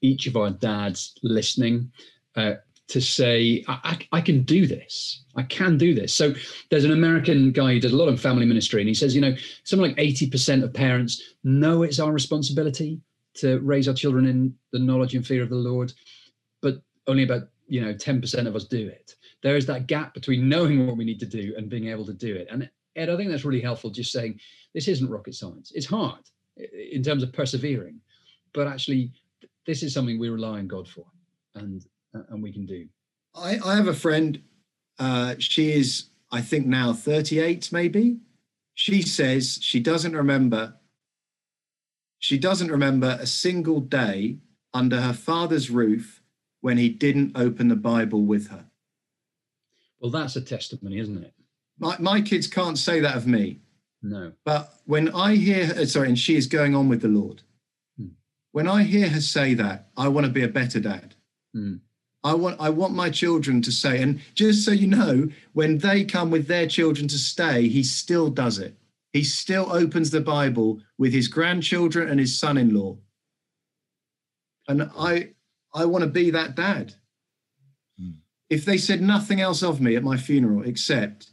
each 0.00 0.26
of 0.26 0.36
our 0.36 0.50
dads 0.50 1.14
listening 1.22 1.90
uh, 2.36 2.54
to 2.88 3.00
say, 3.00 3.64
I, 3.66 3.78
I, 4.12 4.18
I, 4.18 4.20
can 4.20 4.42
do 4.42 4.66
this. 4.66 5.24
I 5.36 5.42
can 5.42 5.78
do 5.78 5.94
this. 5.94 6.12
So 6.12 6.34
there's 6.70 6.84
an 6.84 6.92
American 6.92 7.52
guy 7.52 7.72
who 7.72 7.80
does 7.80 7.92
a 7.92 7.96
lot 7.96 8.08
of 8.08 8.20
family 8.20 8.44
ministry, 8.44 8.82
and 8.82 8.88
he 8.88 8.94
says, 8.94 9.14
you 9.14 9.22
know, 9.22 9.34
something 9.64 9.88
like 9.88 9.96
80% 9.96 10.62
of 10.62 10.74
parents 10.74 11.22
know 11.42 11.82
it's 11.82 11.98
our 11.98 12.12
responsibility 12.12 13.00
to 13.36 13.58
raise 13.60 13.88
our 13.88 13.94
children 13.94 14.26
in 14.26 14.54
the 14.72 14.78
knowledge 14.78 15.14
and 15.14 15.26
fear 15.26 15.42
of 15.42 15.48
the 15.48 15.56
Lord, 15.56 15.92
but 16.60 16.82
only 17.06 17.22
about, 17.22 17.48
you 17.66 17.80
know, 17.80 17.94
10% 17.94 18.46
of 18.46 18.54
us 18.54 18.64
do 18.64 18.86
it. 18.86 19.14
There 19.42 19.56
is 19.56 19.66
that 19.66 19.86
gap 19.86 20.14
between 20.14 20.48
knowing 20.48 20.86
what 20.86 20.96
we 20.96 21.04
need 21.04 21.20
to 21.20 21.26
do 21.26 21.54
and 21.56 21.68
being 21.68 21.88
able 21.88 22.04
to 22.06 22.12
do 22.12 22.34
it. 22.34 22.48
And 22.50 22.68
Ed, 22.96 23.08
I 23.08 23.16
think 23.16 23.30
that's 23.30 23.44
really 23.44 23.60
helpful 23.60 23.90
just 23.90 24.12
saying 24.12 24.38
this 24.74 24.88
isn't 24.88 25.10
rocket 25.10 25.34
science. 25.34 25.72
It's 25.74 25.86
hard 25.86 26.20
in 26.56 27.02
terms 27.02 27.22
of 27.22 27.32
persevering, 27.32 28.00
but 28.52 28.66
actually, 28.66 29.12
this 29.66 29.82
is 29.82 29.92
something 29.94 30.18
we 30.18 30.28
rely 30.28 30.58
on 30.58 30.68
God 30.68 30.88
for, 30.88 31.04
and 31.54 31.84
uh, 32.14 32.22
and 32.30 32.42
we 32.42 32.52
can 32.52 32.66
do. 32.66 32.86
I, 33.34 33.58
I 33.64 33.76
have 33.76 33.88
a 33.88 33.94
friend. 33.94 34.42
Uh, 34.98 35.34
she 35.38 35.72
is, 35.72 36.10
I 36.30 36.40
think, 36.40 36.66
now 36.66 36.92
38, 36.92 37.72
maybe. 37.72 38.18
She 38.74 39.02
says 39.02 39.58
she 39.60 39.80
doesn't 39.80 40.14
remember. 40.14 40.74
She 42.18 42.38
doesn't 42.38 42.70
remember 42.70 43.18
a 43.20 43.26
single 43.26 43.80
day 43.80 44.38
under 44.72 45.00
her 45.00 45.12
father's 45.12 45.70
roof 45.70 46.22
when 46.60 46.78
he 46.78 46.88
didn't 46.88 47.36
open 47.36 47.68
the 47.68 47.76
Bible 47.76 48.22
with 48.22 48.48
her. 48.48 48.66
Well, 50.00 50.10
that's 50.10 50.36
a 50.36 50.40
testimony, 50.40 50.98
isn't 50.98 51.22
it? 51.22 51.34
My, 51.78 51.96
my 51.98 52.20
kids 52.20 52.46
can't 52.46 52.78
say 52.78 53.00
that 53.00 53.16
of 53.16 53.26
me. 53.26 53.60
No. 54.04 54.32
But 54.44 54.70
when 54.84 55.08
I 55.14 55.34
hear 55.34 55.64
her, 55.64 55.86
sorry, 55.86 56.08
and 56.08 56.18
she 56.18 56.36
is 56.36 56.46
going 56.46 56.74
on 56.74 56.90
with 56.90 57.00
the 57.00 57.08
Lord, 57.08 57.40
hmm. 57.98 58.08
when 58.52 58.68
I 58.68 58.82
hear 58.82 59.08
her 59.08 59.20
say 59.22 59.54
that, 59.54 59.88
I 59.96 60.08
want 60.08 60.26
to 60.26 60.32
be 60.32 60.42
a 60.42 60.48
better 60.48 60.78
dad. 60.78 61.14
Hmm. 61.54 61.76
I 62.22 62.34
want 62.34 62.60
I 62.60 62.68
want 62.68 62.94
my 62.94 63.08
children 63.08 63.62
to 63.62 63.72
say, 63.72 64.02
and 64.02 64.20
just 64.34 64.62
so 64.62 64.72
you 64.72 64.86
know, 64.86 65.28
when 65.54 65.78
they 65.78 66.04
come 66.04 66.30
with 66.30 66.46
their 66.48 66.66
children 66.66 67.08
to 67.08 67.18
stay, 67.18 67.68
he 67.68 67.82
still 67.82 68.28
does 68.28 68.58
it. 68.58 68.76
He 69.14 69.24
still 69.24 69.72
opens 69.72 70.10
the 70.10 70.20
Bible 70.20 70.80
with 70.98 71.14
his 71.14 71.28
grandchildren 71.28 72.08
and 72.08 72.20
his 72.20 72.38
son-in-law. 72.38 72.98
And 74.68 74.90
I 74.98 75.30
I 75.72 75.86
want 75.86 76.04
to 76.04 76.10
be 76.10 76.30
that 76.30 76.54
dad. 76.54 76.94
Hmm. 77.98 78.18
If 78.50 78.66
they 78.66 78.76
said 78.76 79.00
nothing 79.00 79.40
else 79.40 79.62
of 79.62 79.80
me 79.80 79.96
at 79.96 80.02
my 80.02 80.18
funeral 80.18 80.62
except 80.62 81.30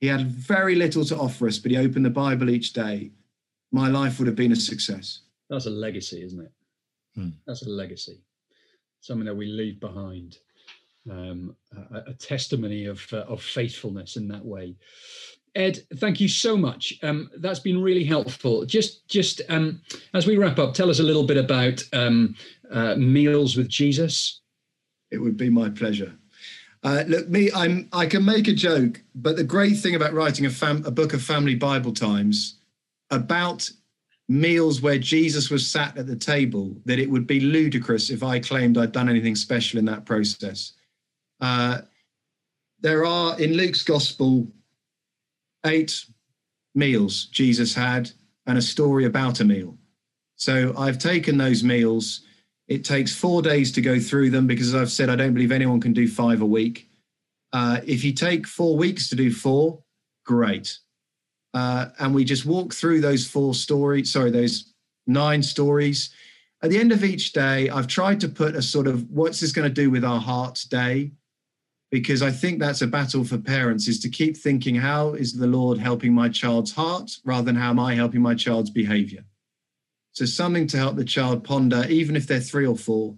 he 0.00 0.06
had 0.06 0.30
very 0.30 0.74
little 0.74 1.04
to 1.06 1.16
offer 1.16 1.46
us, 1.46 1.58
but 1.58 1.70
he 1.70 1.76
opened 1.76 2.04
the 2.04 2.10
Bible 2.10 2.50
each 2.50 2.72
day. 2.72 3.10
My 3.72 3.88
life 3.88 4.18
would 4.18 4.26
have 4.26 4.36
been 4.36 4.52
a 4.52 4.56
success. 4.56 5.20
That's 5.48 5.66
a 5.66 5.70
legacy, 5.70 6.22
isn't 6.22 6.40
it? 6.40 6.52
Hmm. 7.14 7.28
That's 7.46 7.62
a 7.62 7.70
legacy, 7.70 8.20
something 9.00 9.26
that 9.26 9.34
we 9.34 9.46
leave 9.46 9.80
behind. 9.80 10.38
Um, 11.08 11.54
a, 11.92 12.10
a, 12.10 12.14
testimony 12.14 12.86
of 12.86 13.00
uh, 13.12 13.18
of 13.28 13.40
faithfulness 13.40 14.16
in 14.16 14.26
that 14.26 14.44
way. 14.44 14.74
Ed, 15.54 15.78
thank 15.98 16.20
you 16.20 16.26
so 16.26 16.56
much. 16.56 16.94
Um, 17.04 17.30
that's 17.36 17.60
been 17.60 17.80
really 17.80 18.02
helpful. 18.02 18.66
Just 18.66 19.06
just 19.08 19.40
um, 19.48 19.80
as 20.14 20.26
we 20.26 20.36
wrap 20.36 20.58
up, 20.58 20.74
tell 20.74 20.90
us 20.90 20.98
a 20.98 21.04
little 21.04 21.22
bit 21.22 21.36
about 21.36 21.80
um, 21.92 22.34
uh, 22.72 22.96
meals 22.96 23.56
with 23.56 23.68
Jesus. 23.68 24.40
It 25.12 25.18
would 25.18 25.36
be 25.36 25.48
my 25.48 25.70
pleasure. 25.70 26.12
Uh, 26.82 27.04
look, 27.06 27.28
me, 27.28 27.50
I'm 27.52 27.88
I 27.92 28.06
can 28.06 28.24
make 28.24 28.48
a 28.48 28.52
joke, 28.52 29.02
but 29.14 29.36
the 29.36 29.44
great 29.44 29.76
thing 29.78 29.94
about 29.94 30.12
writing 30.12 30.46
a, 30.46 30.50
fam, 30.50 30.84
a 30.84 30.90
book 30.90 31.14
of 31.14 31.22
family 31.22 31.54
Bible 31.54 31.92
times 31.92 32.58
about 33.10 33.68
meals 34.28 34.82
where 34.82 34.98
Jesus 34.98 35.50
was 35.50 35.68
sat 35.68 35.96
at 35.96 36.06
the 36.06 36.16
table, 36.16 36.76
that 36.84 36.98
it 36.98 37.08
would 37.08 37.26
be 37.26 37.40
ludicrous 37.40 38.10
if 38.10 38.22
I 38.22 38.40
claimed 38.40 38.76
I'd 38.76 38.92
done 38.92 39.08
anything 39.08 39.36
special 39.36 39.78
in 39.78 39.84
that 39.86 40.04
process. 40.04 40.72
Uh, 41.40 41.82
there 42.80 43.04
are 43.04 43.40
in 43.40 43.54
Luke's 43.54 43.82
gospel 43.82 44.48
eight 45.64 46.04
meals 46.74 47.26
Jesus 47.26 47.74
had 47.74 48.10
and 48.46 48.58
a 48.58 48.62
story 48.62 49.06
about 49.06 49.40
a 49.40 49.44
meal. 49.44 49.76
So 50.36 50.74
I've 50.76 50.98
taken 50.98 51.38
those 51.38 51.64
meals 51.64 52.25
it 52.68 52.84
takes 52.84 53.14
four 53.14 53.42
days 53.42 53.70
to 53.72 53.80
go 53.80 53.98
through 54.00 54.30
them 54.30 54.46
because, 54.46 54.74
as 54.74 54.74
I've 54.74 54.90
said, 54.90 55.08
I 55.08 55.16
don't 55.16 55.34
believe 55.34 55.52
anyone 55.52 55.80
can 55.80 55.92
do 55.92 56.08
five 56.08 56.40
a 56.40 56.46
week. 56.46 56.88
Uh, 57.52 57.80
if 57.86 58.02
you 58.02 58.12
take 58.12 58.46
four 58.46 58.76
weeks 58.76 59.08
to 59.08 59.16
do 59.16 59.32
four, 59.32 59.82
great. 60.24 60.78
Uh, 61.54 61.86
and 62.00 62.14
we 62.14 62.24
just 62.24 62.44
walk 62.44 62.74
through 62.74 63.00
those 63.00 63.26
four 63.26 63.54
stories, 63.54 64.12
sorry, 64.12 64.30
those 64.30 64.74
nine 65.06 65.42
stories. 65.42 66.10
At 66.62 66.70
the 66.70 66.78
end 66.78 66.90
of 66.90 67.04
each 67.04 67.32
day, 67.32 67.68
I've 67.70 67.86
tried 67.86 68.20
to 68.20 68.28
put 68.28 68.56
a 68.56 68.62
sort 68.62 68.86
of 68.86 69.08
what's 69.10 69.40
this 69.40 69.52
going 69.52 69.68
to 69.68 69.72
do 69.72 69.90
with 69.90 70.04
our 70.04 70.20
hearts 70.20 70.64
day? 70.64 71.12
Because 71.92 72.20
I 72.20 72.32
think 72.32 72.58
that's 72.58 72.82
a 72.82 72.86
battle 72.86 73.22
for 73.22 73.38
parents 73.38 73.86
is 73.86 74.00
to 74.00 74.08
keep 74.08 74.36
thinking, 74.36 74.74
how 74.74 75.14
is 75.14 75.32
the 75.32 75.46
Lord 75.46 75.78
helping 75.78 76.12
my 76.12 76.28
child's 76.28 76.72
heart 76.72 77.12
rather 77.24 77.44
than 77.44 77.54
how 77.54 77.70
am 77.70 77.78
I 77.78 77.94
helping 77.94 78.20
my 78.20 78.34
child's 78.34 78.70
behavior? 78.70 79.24
So 80.16 80.24
something 80.24 80.66
to 80.68 80.78
help 80.78 80.96
the 80.96 81.04
child 81.04 81.44
ponder, 81.44 81.84
even 81.90 82.16
if 82.16 82.26
they're 82.26 82.40
three 82.40 82.66
or 82.66 82.74
four. 82.74 83.14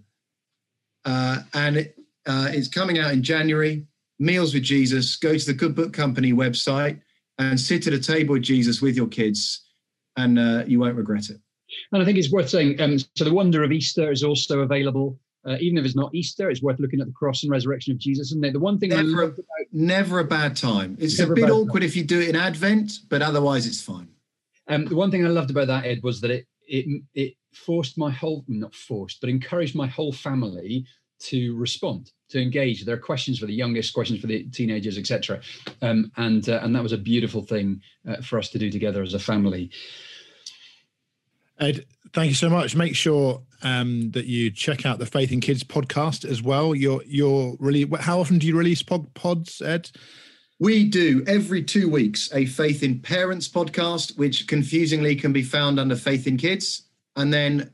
Uh, 1.05 1.39
and 1.55 1.77
it, 1.77 1.97
uh, 2.27 2.49
it's 2.51 2.67
coming 2.67 2.99
out 2.99 3.13
in 3.13 3.23
January. 3.23 3.87
Meals 4.19 4.53
with 4.53 4.65
Jesus. 4.65 5.15
Go 5.15 5.39
to 5.39 5.47
the 5.47 5.55
Good 5.55 5.77
Book 5.77 5.93
Company 5.93 6.33
website 6.33 7.01
and 7.39 7.61
sit 7.61 7.87
at 7.87 7.93
a 7.93 8.01
table 8.01 8.33
with 8.33 8.43
Jesus 8.43 8.83
with 8.83 8.97
your 8.97 9.07
kids, 9.07 9.65
and 10.17 10.41
uh, 10.41 10.65
you 10.67 10.81
won't 10.81 10.97
regret 10.97 11.31
it. 11.31 11.41
And 11.93 12.03
I 12.03 12.05
think 12.05 12.19
it's 12.19 12.33
worth 12.33 12.49
saying. 12.49 12.81
Um, 12.81 12.99
so 12.99 13.23
the 13.23 13.33
Wonder 13.33 13.63
of 13.63 13.71
Easter 13.71 14.11
is 14.11 14.25
also 14.25 14.63
available 14.63 15.21
Uh, 15.47 15.57
even 15.61 15.79
if 15.79 15.85
it's 15.85 15.95
not 15.95 16.13
Easter, 16.13 16.51
it's 16.51 16.63
worth 16.63 16.81
looking 16.81 17.01
at 17.01 17.07
the 17.07 17.13
cross 17.13 17.45
and 17.45 17.53
resurrection 17.53 17.93
of 17.93 17.99
Jesus. 17.99 18.33
And 18.33 18.43
the 18.43 18.59
one 18.59 18.81
thing 18.81 18.91
never, 18.91 19.23
I 19.23 19.27
about, 19.27 19.39
never 19.73 20.19
a 20.19 20.25
bad 20.25 20.57
time. 20.57 20.97
It's 20.99 21.21
a 21.21 21.29
bit 21.29 21.49
awkward 21.49 21.83
time. 21.83 21.89
if 21.89 21.95
you 21.95 22.03
do 22.03 22.21
it 22.21 22.29
in 22.29 22.35
Advent, 22.35 22.99
but 23.09 23.23
otherwise 23.23 23.65
it's 23.67 23.81
fine. 23.81 24.09
Um, 24.67 24.85
the 24.87 24.97
one 24.97 25.13
thing 25.13 25.25
I 25.25 25.29
loved 25.29 25.51
about 25.51 25.69
that, 25.69 25.87
Ed, 25.87 26.01
was 26.03 26.21
that 26.23 26.33
it 26.33 26.48
it 26.69 27.03
it 27.15 27.35
forced 27.53 27.99
my 27.99 28.11
whole 28.11 28.45
not 28.49 28.75
forced, 28.75 29.21
but 29.21 29.31
encouraged 29.31 29.75
my 29.75 29.87
whole 29.87 30.13
family 30.13 30.87
to 31.21 31.57
respond, 31.57 32.13
to 32.29 32.41
engage. 32.41 32.85
There 32.85 32.95
are 32.95 32.99
questions 32.99 33.39
for 33.39 33.47
the 33.47 33.55
youngest, 33.55 33.93
questions 33.93 34.21
for 34.21 34.29
the 34.29 34.45
teenagers, 34.45 34.99
etc. 34.99 35.41
Um, 35.83 36.13
and 36.17 36.49
uh, 36.49 36.61
and 36.63 36.75
that 36.75 36.83
was 36.83 36.93
a 36.93 36.99
beautiful 36.99 37.43
thing 37.43 37.81
uh, 38.09 38.17
for 38.17 38.39
us 38.39 38.51
to 38.51 38.59
do 38.59 38.71
together 38.71 39.03
as 39.03 39.15
a 39.15 39.19
family. 39.19 39.71
Ed, 41.59 41.87
thank 42.13 42.29
you 42.29 42.37
so 42.37 42.49
much. 42.49 42.77
Make 42.77 42.95
sure 42.95 43.43
um, 43.63 44.13
that 44.13 44.27
you 44.27 44.51
check 44.51 44.87
out 44.87 45.01
the 45.01 45.07
Faith 45.07 45.33
in 45.33 45.41
Kids 45.41 45.65
podcast 45.65 46.25
as 46.25 46.43
well. 46.43 46.75
You're 46.75 47.03
you're 47.05 47.57
really 47.59 47.89
how 47.99 48.21
often 48.21 48.39
do 48.39 48.47
you 48.47 48.57
release 48.57 48.83
pod, 48.83 49.13
pods, 49.15 49.61
Ed? 49.61 49.91
We 50.61 50.85
do 50.85 51.23
every 51.29 51.63
two 51.63 51.89
weeks 51.89 52.31
a 52.35 52.45
Faith 52.45 52.83
in 52.83 52.99
Parents 52.99 53.49
podcast, 53.49 54.19
which 54.19 54.49
confusingly 54.49 55.15
can 55.15 55.33
be 55.33 55.45
found 55.45 55.79
under 55.79 55.95
Faith 55.95 56.27
in 56.27 56.37
Kids. 56.37 56.83
And 57.15 57.33
then 57.33 57.71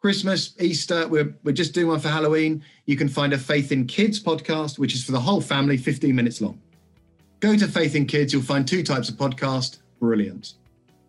Christmas, 0.00 0.54
Easter, 0.58 1.06
we're, 1.06 1.36
we're 1.44 1.52
just 1.52 1.74
doing 1.74 1.88
one 1.88 2.00
for 2.00 2.08
Halloween. 2.08 2.64
You 2.86 2.96
can 2.96 3.10
find 3.10 3.34
a 3.34 3.38
Faith 3.38 3.72
in 3.72 3.86
Kids 3.86 4.22
podcast, 4.22 4.78
which 4.78 4.94
is 4.94 5.04
for 5.04 5.12
the 5.12 5.20
whole 5.20 5.42
family, 5.42 5.76
15 5.76 6.14
minutes 6.14 6.40
long. 6.40 6.58
Go 7.40 7.58
to 7.58 7.68
Faith 7.68 7.94
in 7.94 8.06
Kids, 8.06 8.32
you'll 8.32 8.42
find 8.42 8.66
two 8.66 8.82
types 8.82 9.10
of 9.10 9.16
podcast. 9.16 9.80
Brilliant. 10.00 10.54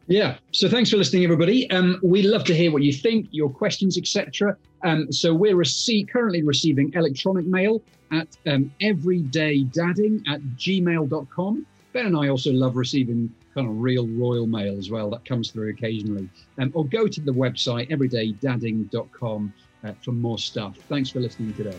Yeah. 0.08 0.38
So 0.52 0.70
thanks 0.70 0.90
for 0.90 0.98
listening, 0.98 1.24
everybody. 1.24 1.70
Um, 1.72 2.00
we'd 2.04 2.26
love 2.26 2.44
to 2.46 2.56
hear 2.56 2.72
what 2.72 2.84
you 2.84 2.94
think, 2.94 3.28
your 3.32 3.50
questions, 3.50 3.98
etc. 3.98 4.56
Um, 4.84 5.12
so 5.12 5.34
we're 5.34 5.56
rece- 5.56 6.08
currently 6.08 6.44
receiving 6.44 6.94
electronic 6.94 7.46
mail 7.46 7.82
at 8.12 8.28
um, 8.46 8.72
everydaydadding 8.82 10.28
at 10.28 10.42
gmail.com. 10.42 11.66
Ben 11.94 12.06
and 12.06 12.18
I 12.18 12.28
also 12.28 12.52
love 12.52 12.76
receiving 12.76 13.34
kind 13.56 13.68
of 13.68 13.80
real 13.80 14.08
royal 14.08 14.46
mail 14.46 14.78
as 14.78 14.92
well. 14.92 15.10
That 15.10 15.26
comes 15.26 15.50
through 15.50 15.70
occasionally. 15.70 16.30
Um, 16.60 16.72
or 16.76 16.86
go 16.86 17.08
to 17.08 17.22
the 17.22 17.32
website 17.32 17.90
everydaydadding.com 17.90 19.54
uh, 19.84 19.94
for 20.04 20.12
more 20.12 20.38
stuff. 20.38 20.76
Thanks 20.88 21.10
for 21.10 21.20
listening 21.20 21.54
today. 21.54 21.78